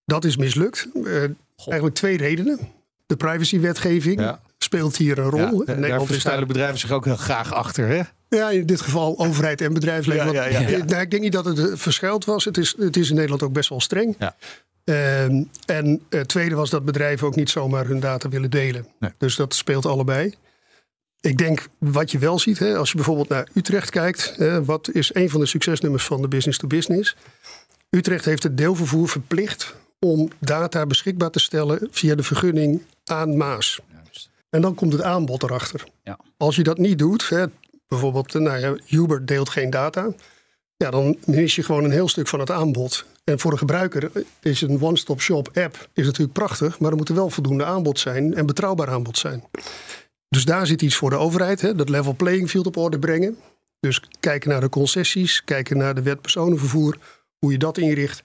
Dat 0.05 0.25
is 0.25 0.38
mislukt. 0.38 0.88
Eh, 1.05 1.13
eigenlijk 1.65 1.96
twee 1.96 2.17
redenen. 2.17 2.60
De 3.05 3.15
privacywetgeving 3.15 4.19
Ja. 4.19 4.39
speelt 4.57 4.97
hier 4.97 5.17
een 5.17 5.29
rol. 5.29 5.63
Ja, 5.65 5.74
daar 5.74 6.05
verschuilen 6.05 6.47
bedrijven 6.47 6.79
zich 6.79 6.91
ook 6.91 7.05
heel 7.05 7.15
graag 7.15 7.53
achter. 7.53 7.88
Hè? 7.88 8.01
ja, 8.29 8.50
in 8.50 8.65
dit 8.65 8.81
geval 8.81 9.19
overheid 9.19 9.62
en 9.62 9.74
bedrijfsleven. 9.74 10.33
Ja, 10.33 10.59
Nou, 10.85 11.01
ik 11.01 11.12
denk 11.12 11.24
niet 11.24 11.31
dat 11.31 11.45
het 11.45 11.59
eh, 11.59 11.65
verschuild 11.74 12.25
was. 12.25 12.45
Het 12.45 12.57
is, 12.57 12.75
het 12.77 12.97
is 12.97 13.09
in 13.09 13.15
Nederland 13.15 13.43
ook 13.43 13.53
best 13.53 13.69
wel 13.69 13.81
streng. 13.81 14.15
Ja. 14.19 14.35
Ehm, 14.83 15.43
en 15.65 16.01
het 16.09 16.27
tweede 16.27 16.55
was 16.55 16.69
dat 16.69 16.85
bedrijven 16.85 17.27
ook 17.27 17.35
niet 17.35 17.50
zomaar 17.50 17.85
hun 17.88 18.00
data 18.00 18.29
willen 18.29 18.50
delen. 18.50 18.88
Nee. 19.00 19.12
Dus 19.17 19.35
dat 19.35 19.55
speelt 19.55 19.85
allebei. 19.85 20.35
Ik 21.21 21.38
denk 21.38 21.67
wat 21.77 22.12
je 22.12 22.17
wel 22.17 22.39
ziet, 22.39 22.59
hè, 22.59 22.77
als 22.77 22.89
je 22.89 22.95
bijvoorbeeld 22.95 23.29
naar 23.29 23.47
Utrecht 23.53 23.89
kijkt, 23.89 24.33
hè, 24.38 24.65
wat 24.65 24.89
is 24.91 25.13
een 25.15 25.29
van 25.29 25.39
de 25.39 25.45
succesnummers 25.45 26.03
van 26.03 26.21
de 26.21 26.27
business 26.27 26.59
to 26.59 26.67
business? 26.67 27.15
Utrecht 27.89 28.25
heeft 28.25 28.43
het 28.43 28.57
deelvervoer 28.57 29.09
verplicht 29.09 29.75
om 30.12 30.29
data 30.39 30.85
beschikbaar 30.85 31.29
te 31.29 31.39
stellen 31.39 31.88
via 31.91 32.15
de 32.15 32.24
vergunning 32.24 32.81
aan 33.05 33.38
Maas. 33.38 33.79
En 34.50 34.62
dan 34.62 34.75
komt 34.75 34.93
het 34.93 35.01
aanbod 35.01 35.43
erachter. 35.43 35.83
Ja. 36.03 36.19
Als 36.38 36.55
je 36.55 36.63
dat 36.63 36.77
niet 36.77 36.97
doet, 36.97 37.29
hè, 37.29 37.45
bijvoorbeeld 37.88 38.33
nou 38.33 38.57
ja, 38.57 38.75
Uber 38.89 39.25
deelt 39.25 39.50
geen 39.50 39.69
data, 39.69 40.13
ja, 40.77 40.91
dan 40.91 41.17
mis 41.25 41.55
je 41.55 41.63
gewoon 41.63 41.83
een 41.83 41.91
heel 41.91 42.07
stuk 42.07 42.27
van 42.27 42.39
het 42.39 42.51
aanbod. 42.51 43.05
En 43.24 43.39
voor 43.39 43.51
de 43.51 43.57
gebruiker 43.57 44.12
is 44.41 44.62
een 44.62 44.81
one-stop 44.81 45.21
shop 45.21 45.50
app 45.53 45.89
is 45.93 46.05
natuurlijk 46.05 46.33
prachtig, 46.33 46.79
maar 46.79 46.91
er 46.91 46.97
moet 46.97 47.09
er 47.09 47.15
wel 47.15 47.29
voldoende 47.29 47.65
aanbod 47.65 48.00
zijn 48.00 48.33
en 48.33 48.45
betrouwbaar 48.45 48.89
aanbod 48.89 49.17
zijn. 49.17 49.43
Dus 50.29 50.45
daar 50.45 50.67
zit 50.67 50.81
iets 50.81 50.95
voor 50.95 51.09
de 51.09 51.17
overheid, 51.17 51.62
hè, 51.62 51.75
dat 51.75 51.89
level 51.89 52.15
playing 52.15 52.50
field 52.50 52.67
op 52.67 52.77
orde 52.77 53.00
brengen. 53.00 53.38
Dus 53.79 54.01
kijken 54.19 54.50
naar 54.50 54.62
de 54.62 54.69
concessies, 54.69 55.43
kijken 55.43 55.77
naar 55.77 55.95
de 55.95 56.01
wet 56.01 56.21
personenvervoer, 56.21 56.97
hoe 57.38 57.51
je 57.51 57.57
dat 57.57 57.77
inricht. 57.77 58.24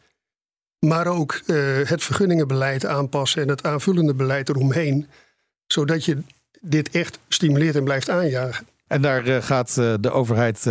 Maar 0.86 1.06
ook 1.06 1.40
eh, 1.46 1.56
het 1.82 2.02
vergunningenbeleid 2.02 2.86
aanpassen 2.86 3.42
en 3.42 3.48
het 3.48 3.62
aanvullende 3.62 4.14
beleid 4.14 4.48
eromheen. 4.48 5.08
Zodat 5.66 6.04
je 6.04 6.18
dit 6.60 6.90
echt 6.90 7.18
stimuleert 7.28 7.76
en 7.76 7.84
blijft 7.84 8.10
aanjagen. 8.10 8.66
En 8.90 9.02
daar 9.02 9.26
eh, 9.26 9.42
gaat 9.42 9.76
eh, 9.78 9.94
de 10.00 10.10
overheid 10.10 10.66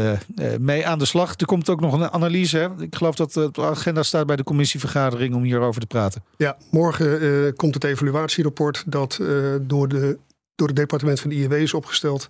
mee 0.59 0.87
aan 0.87 0.99
de 0.99 1.05
slag. 1.05 1.33
Er 1.37 1.45
komt 1.45 1.69
ook 1.69 1.79
nog 1.79 1.93
een 1.93 2.11
analyse. 2.11 2.57
Hè? 2.57 2.67
Ik 2.83 2.95
geloof 2.95 3.15
dat 3.15 3.37
eh, 3.37 3.43
op 3.43 3.53
de 3.53 3.61
agenda 3.61 4.03
staat 4.03 4.25
bij 4.25 4.35
de 4.35 4.43
commissievergadering 4.43 5.35
om 5.35 5.43
hierover 5.43 5.81
te 5.81 5.87
praten. 5.87 6.23
Ja, 6.37 6.57
morgen 6.71 7.55
komt 7.55 7.73
het 7.73 7.83
evaluatierapport 7.83 8.83
dat 8.85 9.19
door, 9.61 9.87
de, 9.87 10.17
door 10.55 10.67
het 10.67 10.75
departement 10.75 11.19
van 11.19 11.29
de 11.29 11.35
IEW 11.35 11.53
is 11.53 11.73
opgesteld 11.73 12.29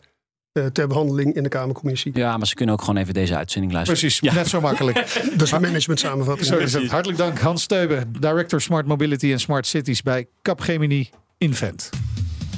ter 0.51 0.87
behandeling 0.87 1.33
in 1.33 1.43
de 1.43 1.49
Kamercommissie. 1.49 2.11
Ja, 2.15 2.37
maar 2.37 2.47
ze 2.47 2.55
kunnen 2.55 2.75
ook 2.75 2.81
gewoon 2.81 2.97
even 2.97 3.13
deze 3.13 3.35
uitzending 3.35 3.73
luisteren. 3.73 4.01
Precies, 4.01 4.33
net 4.33 4.47
zo 4.47 4.61
makkelijk. 4.61 4.95
Dat 5.37 5.41
is 5.41 5.51
een 5.51 5.61
management 5.61 5.99
samenvatting. 5.99 6.47
Zo 6.47 6.57
is 6.57 6.73
het. 6.73 6.87
Hartelijk 6.89 7.19
dank 7.19 7.39
Hans 7.39 7.61
Steuben, 7.61 8.13
Director 8.19 8.61
Smart 8.61 8.85
Mobility 8.85 9.31
en 9.31 9.39
Smart 9.39 9.67
Cities 9.67 10.01
bij 10.01 10.27
Capgemini 10.41 11.09
Invent. 11.37 11.89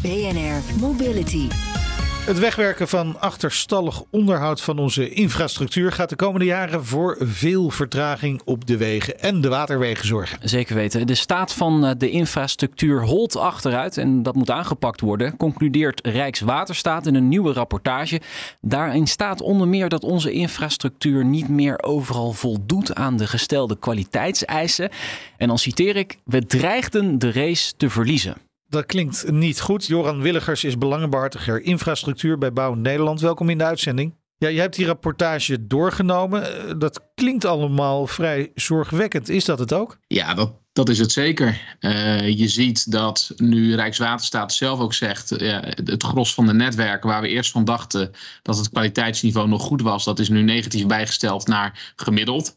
BNR 0.01 0.79
Mobility. 0.79 1.48
Het 2.21 2.39
wegwerken 2.39 2.87
van 2.87 3.19
achterstallig 3.19 4.03
onderhoud 4.09 4.61
van 4.61 4.79
onze 4.79 5.09
infrastructuur 5.09 5.91
gaat 5.91 6.09
de 6.09 6.15
komende 6.15 6.45
jaren 6.45 6.85
voor 6.85 7.17
veel 7.19 7.69
vertraging 7.69 8.41
op 8.45 8.67
de 8.67 8.77
wegen 8.77 9.19
en 9.19 9.41
de 9.41 9.49
waterwegen 9.49 10.07
zorgen. 10.07 10.37
Zeker 10.41 10.75
weten. 10.75 11.07
De 11.07 11.15
staat 11.15 11.53
van 11.53 11.85
eh, 11.85 11.91
de 11.97 12.09
infrastructuur 12.09 13.03
holt 13.03 13.35
achteruit 13.35 13.97
en 13.97 14.23
dat 14.23 14.35
moet 14.35 14.49
aangepakt 14.49 15.01
worden, 15.01 15.37
concludeert 15.37 16.07
Rijkswaterstaat 16.07 17.05
in 17.05 17.15
een 17.15 17.27
nieuwe 17.27 17.53
rapportage. 17.53 18.21
Daarin 18.61 19.07
staat 19.07 19.41
onder 19.41 19.67
meer 19.67 19.89
dat 19.89 20.03
onze 20.03 20.31
infrastructuur 20.31 21.25
niet 21.25 21.49
meer 21.49 21.83
overal 21.83 22.33
voldoet 22.33 22.95
aan 22.95 23.17
de 23.17 23.27
gestelde 23.27 23.77
kwaliteitseisen. 23.79 24.89
En 25.37 25.47
dan 25.47 25.57
citeer 25.57 25.95
ik: 25.95 26.17
We 26.25 26.45
dreigden 26.45 27.19
de 27.19 27.31
race 27.31 27.73
te 27.77 27.89
verliezen. 27.89 28.35
Dat 28.71 28.85
klinkt 28.85 29.31
niet 29.31 29.61
goed. 29.61 29.85
Joran 29.85 30.21
Willigers 30.21 30.63
is 30.63 30.77
belangenbehartiger 30.77 31.61
infrastructuur 31.61 32.37
bij 32.37 32.53
Bouw 32.53 32.73
Nederland. 32.73 33.21
Welkom 33.21 33.49
in 33.49 33.57
de 33.57 33.63
uitzending. 33.63 34.15
Ja, 34.37 34.47
je 34.47 34.59
hebt 34.59 34.75
die 34.75 34.85
rapportage 34.85 35.67
doorgenomen. 35.67 36.67
Eh, 36.67 36.73
Dat 36.77 37.03
klinkt 37.15 37.45
allemaal 37.45 38.07
vrij 38.07 38.51
zorgwekkend. 38.55 39.29
Is 39.29 39.45
dat 39.45 39.59
het 39.59 39.73
ook? 39.73 39.97
Ja, 40.07 40.33
dat, 40.33 40.53
dat 40.73 40.89
is 40.89 40.99
het 40.99 41.11
zeker. 41.11 41.75
Eh, 41.79 42.37
je 42.37 42.47
ziet 42.47 42.91
dat 42.91 43.33
nu 43.35 43.75
Rijkswaterstaat 43.75 44.53
zelf 44.53 44.79
ook 44.79 44.93
zegt, 44.93 45.31
eh, 45.31 45.57
het 45.83 46.03
gros 46.03 46.33
van 46.33 46.45
de 46.45 46.53
netwerken 46.53 47.09
waar 47.09 47.21
we 47.21 47.27
eerst 47.27 47.51
van 47.51 47.65
dachten 47.65 48.11
dat 48.41 48.57
het 48.57 48.69
kwaliteitsniveau 48.69 49.47
nog 49.47 49.61
goed 49.61 49.81
was, 49.81 50.03
dat 50.03 50.19
is 50.19 50.29
nu 50.29 50.41
negatief 50.41 50.85
bijgesteld 50.85 51.47
naar 51.47 51.93
gemiddeld. 51.95 52.55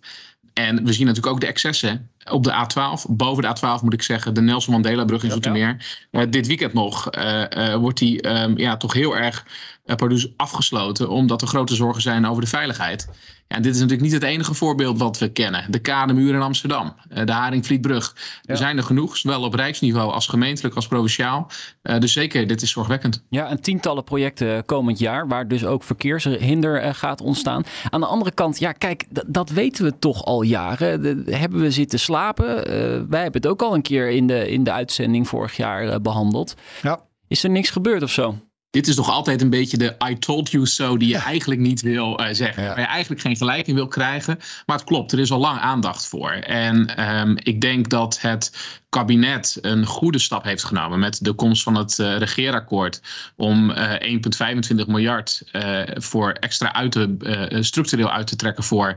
En 0.52 0.85
we 0.85 0.92
zien 0.92 1.06
natuurlijk 1.06 1.35
ook 1.35 1.40
de 1.40 1.47
excessen 1.47 2.11
op 2.31 2.45
de 2.45 2.52
A12. 2.52 3.11
Boven 3.11 3.43
de 3.43 3.49
A12 3.49 3.83
moet 3.83 3.93
ik 3.93 4.02
zeggen, 4.02 4.35
de 4.35 4.40
Nelson 4.40 4.73
Mandela-brug 4.73 5.23
in 5.23 5.31
Zoetermeer. 5.31 6.04
Eh, 6.11 6.23
dit 6.31 6.47
weekend 6.47 6.73
nog 6.73 7.11
eh, 7.11 7.73
eh, 7.73 7.81
wordt 7.81 7.99
die 7.99 8.21
ehm, 8.21 8.59
ja, 8.59 8.76
toch 8.76 8.93
heel 8.93 9.16
erg 9.16 9.47
produce 9.85 10.33
afgesloten, 10.37 11.09
omdat 11.09 11.43
er 11.43 11.49
grote 11.49 11.75
zorgen 11.75 12.02
zijn 12.02 12.26
over 12.26 12.43
de 12.43 12.49
veiligheid. 12.49 13.09
Ja, 13.49 13.57
en 13.57 13.62
dit 13.62 13.75
is 13.75 13.81
natuurlijk 13.81 14.11
niet 14.11 14.21
het 14.21 14.31
enige 14.31 14.54
voorbeeld 14.54 14.99
wat 14.99 15.19
we 15.19 15.28
kennen. 15.28 15.66
De 15.71 15.78
Kademuur 15.78 16.35
in 16.35 16.40
Amsterdam, 16.40 16.95
de 17.25 17.33
Haringvlietbrug. 17.33 18.16
Er 18.45 18.57
zijn 18.57 18.76
er 18.76 18.83
genoeg, 18.83 19.16
zowel 19.16 19.43
op 19.43 19.54
rijksniveau 19.54 20.12
als 20.12 20.26
gemeentelijk 20.26 20.75
als 20.75 20.87
provinciaal. 20.87 21.50
Uh, 21.83 21.99
dus 21.99 22.12
zeker, 22.12 22.47
dit 22.47 22.62
is 22.62 22.71
zorgwekkend. 22.71 23.25
Ja, 23.28 23.49
en 23.49 23.61
tientallen 23.61 24.04
projecten 24.04 24.64
komend 24.64 24.99
jaar, 24.99 25.28
waar 25.28 25.49
dus 25.49 25.64
ook 25.64 25.83
verkeershinder 25.83 26.85
uh, 26.85 26.95
gaat 26.95 27.21
ontstaan. 27.21 27.64
Aan 27.90 28.00
de 28.00 28.07
andere 28.07 28.31
kant, 28.31 28.59
ja, 28.59 28.73
kijk, 28.73 29.04
dat 29.26 29.50
weten 29.50 29.85
we 29.85 29.99
toch 29.99 30.25
al 30.25 30.43
jaren. 30.43 31.02
De, 31.02 31.37
hebben 31.37 31.61
we 31.61 31.71
zitten 31.71 31.99
slapen? 31.99 32.13
Uh, 32.14 32.64
wij 33.09 33.23
hebben 33.23 33.40
het 33.40 33.47
ook 33.47 33.62
al 33.62 33.75
een 33.75 33.83
keer 33.83 34.11
in 34.11 34.26
de, 34.26 34.50
in 34.50 34.64
de 34.64 34.73
uitzending 34.73 35.28
vorig 35.28 35.56
jaar 35.56 35.85
uh, 35.85 35.94
behandeld. 36.02 36.54
Ja. 36.83 37.00
Is 37.28 37.44
er 37.44 37.50
niks 37.50 37.71
gebeurd 37.71 38.02
of 38.02 38.11
zo? 38.11 38.35
Dit 38.75 38.88
is 38.88 38.95
toch 38.95 39.11
altijd 39.11 39.43
een 39.43 39.50
beetje 39.50 39.76
de 39.76 39.97
I 40.09 40.19
told 40.19 40.50
you 40.50 40.66
so 40.66 40.97
die 40.97 41.09
je 41.09 41.16
eigenlijk 41.16 41.61
niet 41.61 41.81
wil 41.81 42.21
uh, 42.21 42.26
zeggen. 42.31 42.62
Ja. 42.62 42.69
Waar 42.69 42.81
je 42.81 42.87
eigenlijk 42.87 43.21
geen 43.21 43.37
gelijk 43.37 43.66
in 43.66 43.75
wil 43.75 43.88
krijgen. 43.88 44.38
Maar 44.66 44.76
het 44.76 44.87
klopt, 44.87 45.12
er 45.12 45.19
is 45.19 45.31
al 45.31 45.38
lang 45.38 45.61
aandacht 45.61 46.07
voor. 46.07 46.31
En 46.31 47.04
um, 47.19 47.37
ik 47.43 47.61
denk 47.61 47.88
dat 47.88 48.21
het 48.21 48.78
kabinet 48.88 49.59
een 49.61 49.87
goede 49.87 50.19
stap 50.19 50.45
heeft 50.45 50.64
genomen 50.64 50.99
met 50.99 51.25
de 51.25 51.33
komst 51.33 51.62
van 51.62 51.75
het 51.75 51.99
uh, 51.99 52.16
regeerakkoord 52.16 53.00
om 53.37 53.71
uh, 53.71 53.93
1,25 54.00 54.87
miljard 54.87 55.43
uh, 55.52 55.83
voor 55.95 56.33
extra 56.33 56.73
uit 56.73 56.93
te, 56.93 57.57
structureel 57.61 58.11
uit 58.11 58.26
te 58.26 58.37
trekken 58.37 58.64
voor 58.64 58.95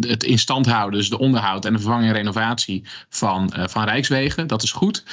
het 0.00 0.22
instand 0.22 0.66
houden, 0.66 0.98
dus 0.98 1.08
de 1.08 1.18
onderhoud 1.18 1.64
en 1.64 1.72
de 1.72 1.78
vervanging 1.78 2.08
en 2.08 2.16
renovatie 2.16 2.84
van, 3.08 3.52
van 3.56 3.84
Rijkswegen. 3.84 4.46
Dat 4.46 4.62
is 4.62 4.72
goed. 4.72 5.04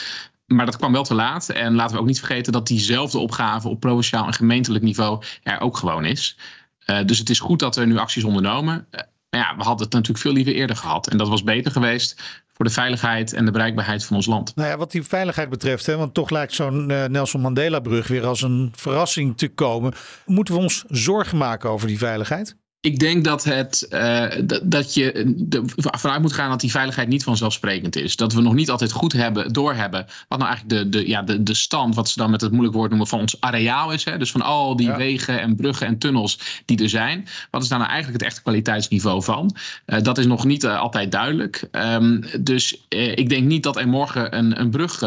Maar 0.47 0.65
dat 0.65 0.77
kwam 0.77 0.91
wel 0.91 1.03
te 1.03 1.13
laat. 1.13 1.49
En 1.49 1.75
laten 1.75 1.95
we 1.95 2.01
ook 2.01 2.07
niet 2.07 2.19
vergeten 2.19 2.53
dat 2.53 2.67
diezelfde 2.67 3.17
opgave 3.17 3.69
op 3.69 3.79
provinciaal 3.79 4.25
en 4.25 4.33
gemeentelijk 4.33 4.83
niveau 4.83 5.23
er 5.43 5.59
ook 5.59 5.77
gewoon 5.77 6.05
is. 6.05 6.37
Uh, 6.85 7.05
dus 7.05 7.17
het 7.17 7.29
is 7.29 7.39
goed 7.39 7.59
dat 7.59 7.75
er 7.75 7.87
nu 7.87 7.97
acties 7.97 8.23
ondernomen. 8.23 8.87
Uh, 8.91 9.01
maar 9.29 9.39
ja, 9.39 9.55
we 9.57 9.63
hadden 9.63 9.85
het 9.85 9.93
natuurlijk 9.93 10.23
veel 10.23 10.33
liever 10.33 10.53
eerder 10.53 10.75
gehad. 10.75 11.07
En 11.07 11.17
dat 11.17 11.27
was 11.27 11.43
beter 11.43 11.71
geweest 11.71 12.43
voor 12.53 12.65
de 12.65 12.71
veiligheid 12.71 13.33
en 13.33 13.45
de 13.45 13.51
bereikbaarheid 13.51 14.05
van 14.05 14.15
ons 14.15 14.25
land. 14.25 14.55
Nou 14.55 14.69
ja, 14.69 14.77
wat 14.77 14.91
die 14.91 15.03
veiligheid 15.03 15.49
betreft, 15.49 15.85
hè, 15.85 15.97
want 15.97 16.13
toch 16.13 16.29
lijkt 16.29 16.53
zo'n 16.53 16.89
uh, 16.89 17.05
Nelson 17.05 17.41
Mandela-brug 17.41 18.07
weer 18.07 18.25
als 18.25 18.41
een 18.41 18.71
verrassing 18.75 19.37
te 19.37 19.47
komen. 19.47 19.93
Moeten 20.25 20.53
we 20.53 20.59
ons 20.59 20.83
zorgen 20.87 21.37
maken 21.37 21.69
over 21.69 21.87
die 21.87 21.97
veiligheid? 21.97 22.55
Ik 22.79 23.00
denk 23.00 23.24
dat, 23.24 23.43
het, 23.43 23.88
uh, 23.89 24.25
dat 24.63 24.93
je 24.93 25.34
vanuit 25.75 26.22
moet 26.22 26.34
gaan 26.34 26.50
dat 26.50 26.60
die 26.60 26.72
veiligheid 26.72 27.07
niet 27.07 27.24
vanzelfsprekend 27.24 27.96
is. 27.96 28.15
Dat 28.15 28.34
we 28.34 28.41
nog 28.41 28.53
niet 28.53 28.69
altijd 28.69 28.91
goed 28.91 29.13
hebben, 29.13 29.53
doorhebben 29.53 30.05
wat 30.27 30.39
nou 30.39 30.51
eigenlijk 30.51 30.84
de, 30.84 30.89
de, 30.89 31.07
ja, 31.07 31.22
de, 31.22 31.43
de 31.43 31.53
stand, 31.53 31.96
wat 31.96 32.10
ze 32.10 32.19
dan 32.19 32.31
met 32.31 32.41
het 32.41 32.51
moeilijk 32.51 32.75
woord 32.75 32.89
noemen, 32.89 33.07
van 33.07 33.19
ons 33.19 33.41
areaal 33.41 33.91
is. 33.91 34.03
Hè? 34.03 34.17
Dus 34.17 34.31
van 34.31 34.41
al 34.41 34.75
die 34.75 34.88
ja. 34.88 34.98
wegen 34.98 35.41
en 35.41 35.55
bruggen 35.55 35.88
en 35.88 35.98
tunnels 35.98 36.62
die 36.65 36.84
er 36.84 36.89
zijn. 36.89 37.27
Wat 37.51 37.63
is 37.63 37.67
daar 37.67 37.79
nou 37.79 37.91
eigenlijk 37.91 38.22
het 38.22 38.31
echte 38.31 38.43
kwaliteitsniveau 38.43 39.24
van? 39.24 39.55
Uh, 39.86 40.01
dat 40.01 40.17
is 40.17 40.25
nog 40.25 40.46
niet 40.46 40.63
uh, 40.63 40.79
altijd 40.79 41.12
duidelijk. 41.12 41.67
Um, 41.72 42.24
dus 42.39 42.86
ik 42.89 43.29
denk 43.29 43.48
niet 43.48 43.63
dat 43.63 43.77
er 43.77 43.88
morgen 43.88 44.38
een, 44.38 44.60
een 44.60 44.69
brug 44.69 45.01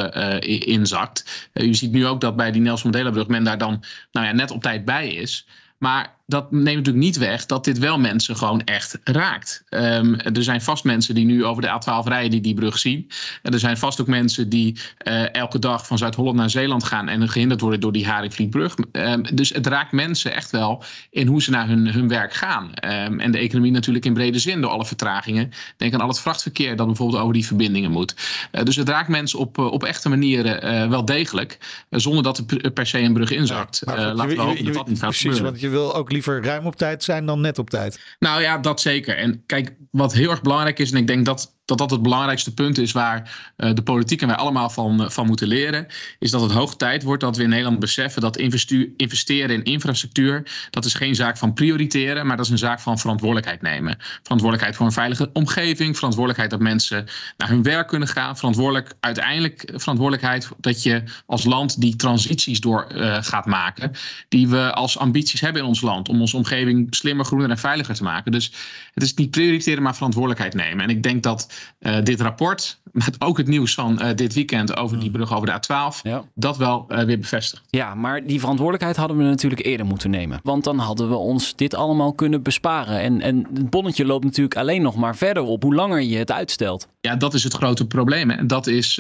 inzakt. 0.45 1.49
je 1.53 1.75
ziet 1.75 1.93
nu 1.93 2.07
ook 2.07 2.21
dat 2.21 2.37
bij 2.37 2.53
die 2.53 2.61
Nelson 2.61 2.91
Mandela 2.91 3.11
brug 3.11 3.27
men 3.27 3.45
daar 3.45 3.59
dan 3.59 3.85
nou 4.13 4.27
ja, 4.27 4.33
net 4.33 4.51
op 4.51 4.63
tijd 4.63 4.85
bij 4.85 5.09
is. 5.09 5.47
Maar 5.79 6.15
dat 6.31 6.51
neemt 6.51 6.65
natuurlijk 6.65 7.05
niet 7.05 7.17
weg 7.17 7.47
dat 7.47 7.65
dit 7.65 7.79
wel 7.79 7.99
mensen 7.99 8.37
gewoon 8.37 8.65
echt 8.65 8.99
raakt. 9.05 9.65
Um, 9.69 10.15
er 10.15 10.43
zijn 10.43 10.61
vast 10.61 10.85
mensen 10.85 11.15
die 11.15 11.25
nu 11.25 11.45
over 11.45 11.63
de 11.63 11.69
A12 11.69 12.09
rijden 12.09 12.31
die 12.31 12.41
die 12.41 12.55
brug 12.55 12.79
zien. 12.79 13.11
En 13.43 13.53
er 13.53 13.59
zijn 13.59 13.77
vast 13.77 14.01
ook 14.01 14.07
mensen 14.07 14.49
die 14.49 14.77
uh, 15.09 15.35
elke 15.35 15.59
dag 15.59 15.87
van 15.87 15.99
Zuid-Holland 15.99 16.37
naar 16.37 16.51
Zeeland 16.51 16.85
gaan 16.85 17.09
en 17.09 17.29
gehinderd 17.29 17.61
worden 17.61 17.81
door 17.81 17.93
die 17.93 18.07
Haringvlietbrug. 18.07 18.77
Um, 18.93 19.23
dus 19.35 19.49
het 19.49 19.67
raakt 19.67 19.93
mensen 19.93 20.35
echt 20.35 20.51
wel 20.51 20.85
in 21.11 21.27
hoe 21.27 21.43
ze 21.43 21.51
naar 21.51 21.69
hun, 21.69 21.93
hun 21.93 22.09
werk 22.09 22.35
gaan. 22.35 22.65
Um, 22.65 23.21
en 23.21 23.31
de 23.31 23.39
economie 23.39 23.73
natuurlijk 23.73 24.05
in 24.05 24.15
brede 24.15 24.39
zin 24.39 24.61
door 24.61 24.71
alle 24.71 24.87
vertragingen. 24.87 25.51
Denk 25.77 25.95
aan 25.95 26.01
al 26.01 26.09
het 26.09 26.21
vrachtverkeer 26.21 26.77
dat 26.77 26.87
bijvoorbeeld 26.87 27.23
over 27.23 27.35
die 27.35 27.47
verbindingen 27.47 27.91
moet. 27.91 28.15
Uh, 28.53 28.63
dus 28.63 28.77
het 28.77 28.89
raakt 28.89 29.09
mensen 29.09 29.39
op, 29.39 29.59
uh, 29.59 29.73
op 29.73 29.85
echte 29.85 30.09
manieren 30.09 30.89
wel 30.91 31.05
degelijk. 31.05 31.59
zonder 31.91 32.23
dat 32.23 32.39
er 32.39 32.71
per 32.71 32.87
se 32.87 32.99
een 32.99 33.13
brug 33.13 33.31
inzakt. 33.31 33.83
Ja, 33.87 34.15
laten 34.15 34.37
we 34.37 34.43
hopen 34.43 34.65
dat 34.65 34.75
dat 34.75 34.89
niet 34.89 34.99
gaat 34.99 35.09
precies, 35.09 35.23
gebeuren. 35.23 35.51
want 35.51 35.61
je 35.61 35.69
wil 35.69 35.95
ook 35.95 36.11
liever 36.27 36.45
ruim 36.45 36.67
op 36.67 36.77
tijd 36.77 37.05
zijn 37.05 37.27
dan 37.27 37.41
net 37.41 37.59
op 37.59 37.71
tijd. 37.71 38.01
Nou 38.19 38.41
ja, 38.41 38.59
dat 38.59 38.81
zeker. 38.81 39.17
En 39.17 39.43
kijk, 39.47 39.75
wat 39.91 40.13
heel 40.13 40.31
erg 40.31 40.43
belangrijk 40.43 40.79
is, 40.79 40.93
en 40.93 40.99
ik 40.99 41.07
denk 41.07 41.25
dat 41.25 41.60
dat 41.71 41.79
dat 41.79 41.91
het 41.91 42.03
belangrijkste 42.03 42.55
punt 42.55 42.79
is 42.79 42.93
waar 42.93 43.53
uh, 43.57 43.75
de 43.75 43.83
politiek 43.83 44.23
en 44.23 44.27
wij 44.27 44.37
allemaal 44.37 44.71
van, 44.71 45.01
uh, 45.01 45.09
van 45.09 45.27
moeten 45.27 45.47
leren, 45.47 45.87
is 46.19 46.31
dat 46.31 46.41
het 46.41 46.53
hoog 46.53 46.77
tijd 46.77 47.03
wordt 47.03 47.23
dat 47.23 47.37
we 47.37 47.43
in 47.43 47.49
Nederland 47.49 47.79
beseffen 47.79 48.23
dat 48.23 48.37
investeren 48.37 49.57
in 49.57 49.65
infrastructuur, 49.65 50.69
dat 50.71 50.85
is 50.85 50.95
geen 50.95 51.15
zaak 51.15 51.37
van 51.37 51.53
prioriteren, 51.53 52.27
maar 52.27 52.37
dat 52.37 52.45
is 52.47 52.53
een 52.53 52.59
zaak 52.59 52.81
van 52.81 52.99
verantwoordelijkheid 52.99 53.63
nemen. 53.63 53.97
Verantwoordelijkheid 53.99 54.77
voor 54.77 54.87
een 54.87 54.93
veilige 54.93 55.31
omgeving, 55.33 55.97
verantwoordelijkheid 55.97 56.51
dat 56.51 56.61
mensen 56.61 57.07
naar 57.37 57.49
hun 57.49 57.63
werk 57.63 57.89
kunnen 57.89 58.09
gaan, 58.09 58.37
verantwoordelijk, 58.37 58.93
uiteindelijk 59.01 59.73
verantwoordelijkheid 59.75 60.49
dat 60.61 60.83
je 60.83 61.03
als 61.27 61.45
land 61.45 61.81
die 61.81 61.97
transities 61.97 62.61
door 62.61 62.87
gaat 63.21 63.47
maken, 63.47 63.93
die 64.29 64.49
we 64.49 64.73
als 64.73 64.99
ambities 64.99 65.41
hebben 65.41 65.63
in 65.63 65.69
ons 65.69 65.81
land, 65.81 66.09
om 66.09 66.21
onze 66.21 66.37
omgeving 66.37 66.87
slimmer, 66.91 67.25
groener 67.25 67.51
en 67.51 67.59
veiliger 67.59 67.95
te 67.95 68.03
maken. 68.03 68.33
Dus 68.33 68.53
het 68.95 69.03
is 69.03 69.15
niet 69.15 69.31
prioriteren, 69.31 69.83
maar 69.83 69.95
verantwoordelijkheid 69.95 70.55
nemen. 70.55 70.85
En 70.85 70.91
ik 70.91 71.03
denk 71.03 71.23
dat 71.23 71.60
uh, 71.81 72.03
dit 72.03 72.21
rapport, 72.21 72.81
met 72.93 73.17
ook 73.19 73.39
het 73.39 73.47
nieuws 73.47 73.75
van 73.75 73.99
uh, 74.03 74.09
dit 74.15 74.35
weekend 74.35 74.77
over 74.77 75.01
die 75.01 75.11
brug 75.11 75.35
over 75.35 75.47
de 75.47 75.53
A12, 75.53 76.03
ja. 76.03 76.25
dat 76.35 76.57
wel 76.57 76.87
uh, 76.89 77.03
weer 77.03 77.19
bevestigt. 77.19 77.63
Ja, 77.71 77.95
maar 77.95 78.27
die 78.27 78.41
verantwoordelijkheid 78.41 78.97
hadden 78.97 79.17
we 79.17 79.23
natuurlijk 79.23 79.65
eerder 79.65 79.87
moeten 79.87 80.11
nemen. 80.11 80.41
Want 80.43 80.65
dan 80.65 80.79
hadden 80.79 81.09
we 81.09 81.15
ons 81.15 81.57
dit 81.57 81.75
allemaal 81.75 82.13
kunnen 82.13 82.43
besparen. 82.43 83.01
En, 83.01 83.21
en 83.21 83.47
het 83.55 83.71
bonnetje 83.71 84.05
loopt 84.05 84.25
natuurlijk 84.25 84.57
alleen 84.57 84.83
nog 84.83 84.97
maar 84.97 85.17
verder 85.17 85.43
op 85.43 85.63
hoe 85.63 85.75
langer 85.75 86.03
je 86.03 86.17
het 86.17 86.33
uitstelt. 86.33 86.89
Ja, 87.01 87.17
dat 87.17 87.35
is 87.35 87.45
het 87.45 87.55
grote 87.55 87.87
probleem. 87.87 88.31
En 88.31 88.47
dat 88.47 88.67
is 88.67 88.95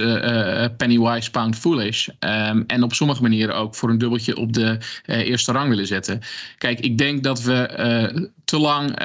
penny 0.76 0.98
wise, 0.98 1.30
pound 1.30 1.56
foolish. 1.56 2.08
Um, 2.08 2.64
en 2.66 2.82
op 2.82 2.94
sommige 2.94 3.22
manieren 3.22 3.56
ook 3.56 3.74
voor 3.74 3.90
een 3.90 3.98
dubbeltje 3.98 4.36
op 4.36 4.52
de 4.52 4.78
eerste 5.06 5.52
rang 5.52 5.68
willen 5.68 5.86
zetten. 5.86 6.20
Kijk, 6.58 6.80
ik 6.80 6.98
denk 6.98 7.22
dat 7.22 7.42
we 7.42 8.30
te 8.44 8.58
lang, 8.58 8.98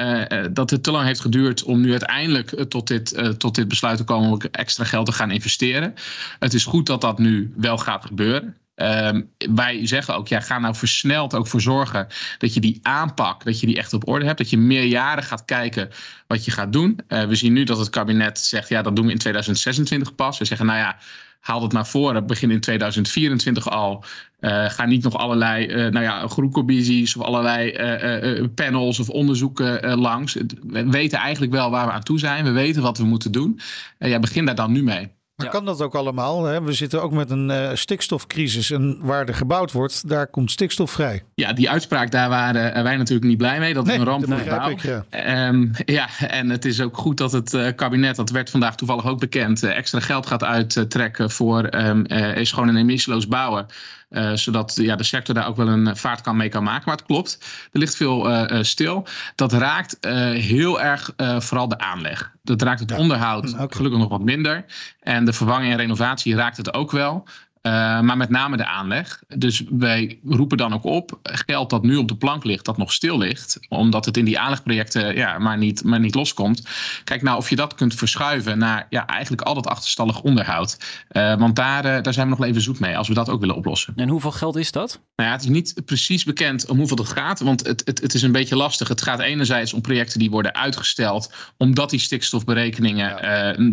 dat 0.52 0.70
het 0.70 0.82
te 0.82 0.90
lang 0.90 1.06
heeft 1.06 1.20
geduurd 1.20 1.62
om 1.62 1.80
nu 1.80 1.90
uiteindelijk 1.90 2.64
tot 2.68 2.86
dit 2.86 3.16
uh, 3.16 3.28
tot 3.46 3.54
dit 3.54 3.68
besluit 3.68 3.96
te 3.96 4.04
komen 4.04 4.30
om 4.30 4.40
extra 4.50 4.84
geld 4.84 5.06
te 5.06 5.12
gaan 5.12 5.30
investeren. 5.30 5.94
Het 6.38 6.54
is 6.54 6.64
goed 6.64 6.86
dat 6.86 7.00
dat 7.00 7.18
nu 7.18 7.52
wel 7.56 7.78
gaat 7.78 8.04
gebeuren. 8.04 8.56
Um, 8.76 9.30
wij 9.54 9.86
zeggen 9.86 10.14
ook, 10.16 10.28
ja, 10.28 10.40
ga 10.40 10.58
nou 10.58 10.74
versneld 10.74 11.34
ook 11.34 11.46
voor 11.46 11.60
zorgen 11.60 12.06
dat 12.38 12.54
je 12.54 12.60
die 12.60 12.78
aanpak, 12.82 13.44
dat 13.44 13.60
je 13.60 13.66
die 13.66 13.76
echt 13.76 13.92
op 13.92 14.08
orde 14.08 14.24
hebt. 14.24 14.38
Dat 14.38 14.50
je 14.50 14.58
meer 14.58 14.84
jaren 14.84 15.22
gaat 15.22 15.44
kijken 15.44 15.90
wat 16.26 16.44
je 16.44 16.50
gaat 16.50 16.72
doen. 16.72 17.00
Uh, 17.08 17.24
we 17.24 17.34
zien 17.34 17.52
nu 17.52 17.64
dat 17.64 17.78
het 17.78 17.90
kabinet 17.90 18.38
zegt, 18.38 18.68
ja, 18.68 18.82
dat 18.82 18.96
doen 18.96 19.06
we 19.06 19.12
in 19.12 19.18
2026 19.18 20.14
pas. 20.14 20.38
We 20.38 20.44
zeggen, 20.44 20.66
nou 20.66 20.78
ja, 20.78 20.98
haal 21.46 21.62
het 21.62 21.72
naar 21.72 21.86
voren, 21.86 22.26
begin 22.26 22.50
in 22.50 22.60
2024 22.60 23.70
al. 23.70 24.04
Uh, 24.40 24.68
ga 24.68 24.84
niet 24.84 25.02
nog 25.02 25.16
allerlei 25.16 25.66
uh, 25.66 25.92
nou 25.92 26.04
ja, 26.04 26.28
groepcommissies 26.28 27.16
of 27.16 27.22
allerlei 27.22 27.70
uh, 27.70 28.44
panels 28.54 29.00
of 29.00 29.08
onderzoeken 29.08 29.98
langs. 29.98 30.36
We 30.66 30.90
weten 30.90 31.18
eigenlijk 31.18 31.52
wel 31.52 31.70
waar 31.70 31.86
we 31.86 31.92
aan 31.92 32.02
toe 32.02 32.18
zijn. 32.18 32.44
We 32.44 32.50
weten 32.50 32.82
wat 32.82 32.98
we 32.98 33.04
moeten 33.04 33.32
doen. 33.32 33.60
ja, 33.98 34.18
begin 34.18 34.44
daar 34.44 34.54
dan 34.54 34.72
nu 34.72 34.82
mee. 34.82 35.15
Maar 35.36 35.46
ja. 35.46 35.52
kan 35.52 35.64
dat 35.64 35.80
ook 35.80 35.94
allemaal? 35.94 36.44
Hè? 36.44 36.62
We 36.62 36.72
zitten 36.72 37.02
ook 37.02 37.12
met 37.12 37.30
een 37.30 37.48
uh, 37.48 37.70
stikstofcrisis. 37.74 38.70
En 38.70 38.98
waar 39.00 39.28
er 39.28 39.34
gebouwd 39.34 39.72
wordt, 39.72 40.08
daar 40.08 40.26
komt 40.26 40.50
stikstof 40.50 40.90
vrij. 40.90 41.22
Ja, 41.34 41.52
die 41.52 41.70
uitspraak, 41.70 42.10
daar 42.10 42.28
waren 42.28 42.82
wij 42.82 42.96
natuurlijk 42.96 43.26
niet 43.26 43.38
blij 43.38 43.58
mee. 43.58 43.74
Dat 43.74 43.86
is 43.86 43.90
nee, 43.90 43.98
een 43.98 44.06
ramp 44.06 44.26
voor 44.26 44.36
de 44.36 44.44
bouw. 44.44 44.68
Ik, 44.68 44.80
ja. 44.82 45.48
Um, 45.48 45.70
ja, 45.84 46.08
en 46.18 46.50
het 46.50 46.64
is 46.64 46.80
ook 46.80 46.96
goed 46.96 47.16
dat 47.16 47.32
het 47.32 47.52
uh, 47.52 47.68
kabinet, 47.76 48.16
dat 48.16 48.30
werd 48.30 48.50
vandaag 48.50 48.76
toevallig 48.76 49.06
ook 49.06 49.20
bekend, 49.20 49.62
uh, 49.62 49.76
extra 49.76 50.00
geld 50.00 50.26
gaat 50.26 50.44
uittrekken 50.44 51.30
voor 51.30 51.74
um, 51.74 52.04
is 52.34 52.52
gewoon 52.52 52.68
een 52.68 52.76
emissieloos 52.76 53.28
bouwen. 53.28 53.66
Uh, 54.10 54.32
zodat 54.32 54.76
ja, 54.76 54.96
de 54.96 55.04
sector 55.04 55.34
daar 55.34 55.46
ook 55.46 55.56
wel 55.56 55.68
een 55.68 55.96
vaart 55.96 56.20
kan 56.20 56.36
mee 56.36 56.48
kan 56.48 56.62
maken. 56.62 56.82
Maar 56.86 56.96
het 56.96 57.06
klopt, 57.06 57.38
er 57.72 57.78
ligt 57.78 57.96
veel 57.96 58.30
uh, 58.30 58.62
stil. 58.62 59.06
Dat 59.34 59.52
raakt 59.52 59.96
uh, 60.00 60.12
heel 60.30 60.80
erg 60.80 61.10
vooral 61.38 61.68
de 61.68 61.78
aanleg. 61.78 62.34
Dat 62.46 62.62
raakt 62.62 62.80
het 62.80 62.90
ja. 62.90 62.96
onderhoud 62.96 63.52
okay. 63.52 63.66
gelukkig 63.70 64.00
nog 64.00 64.08
wat 64.08 64.22
minder. 64.22 64.64
En 65.00 65.24
de 65.24 65.32
vervanging 65.32 65.72
en 65.72 65.78
renovatie 65.78 66.34
raakt 66.34 66.56
het 66.56 66.74
ook 66.74 66.90
wel. 66.90 67.24
Uh, 67.66 67.72
maar 68.00 68.16
met 68.16 68.30
name 68.30 68.56
de 68.56 68.66
aanleg. 68.66 69.22
Dus 69.36 69.62
wij 69.70 70.18
roepen 70.24 70.56
dan 70.56 70.72
ook 70.72 70.84
op, 70.84 71.18
geld 71.22 71.70
dat 71.70 71.82
nu 71.82 71.96
op 71.96 72.08
de 72.08 72.16
plank 72.16 72.44
ligt, 72.44 72.64
dat 72.64 72.76
nog 72.76 72.92
stil 72.92 73.18
ligt, 73.18 73.58
omdat 73.68 74.04
het 74.04 74.16
in 74.16 74.24
die 74.24 74.38
aanlegprojecten 74.38 75.16
ja, 75.16 75.38
maar, 75.38 75.58
niet, 75.58 75.84
maar 75.84 76.00
niet 76.00 76.14
loskomt. 76.14 76.62
Kijk 77.04 77.22
nou 77.22 77.36
of 77.36 77.50
je 77.50 77.56
dat 77.56 77.74
kunt 77.74 77.94
verschuiven 77.94 78.58
naar 78.58 78.86
ja, 78.90 79.06
eigenlijk 79.06 79.42
al 79.42 79.54
dat 79.54 79.66
achterstallig 79.66 80.20
onderhoud. 80.20 80.78
Uh, 81.10 81.34
want 81.38 81.56
daar, 81.56 81.84
uh, 81.84 82.02
daar 82.02 82.12
zijn 82.12 82.28
we 82.28 82.36
nog 82.36 82.46
even 82.46 82.62
zoet 82.62 82.80
mee, 82.80 82.96
als 82.96 83.08
we 83.08 83.14
dat 83.14 83.28
ook 83.28 83.40
willen 83.40 83.56
oplossen. 83.56 83.92
En 83.96 84.08
hoeveel 84.08 84.32
geld 84.32 84.56
is 84.56 84.72
dat? 84.72 85.00
Nou 85.16 85.28
ja, 85.28 85.34
het 85.34 85.44
is 85.44 85.50
niet 85.50 85.82
precies 85.84 86.24
bekend 86.24 86.68
om 86.68 86.78
hoeveel 86.78 86.96
het 86.96 87.08
gaat, 87.08 87.40
want 87.40 87.66
het, 87.66 87.82
het, 87.84 88.00
het 88.00 88.14
is 88.14 88.22
een 88.22 88.32
beetje 88.32 88.56
lastig. 88.56 88.88
Het 88.88 89.02
gaat 89.02 89.20
enerzijds 89.20 89.72
om 89.72 89.80
projecten 89.80 90.18
die 90.18 90.30
worden 90.30 90.54
uitgesteld, 90.54 91.32
omdat 91.56 91.90
die 91.90 92.00
stikstofberekeningen 92.00 93.14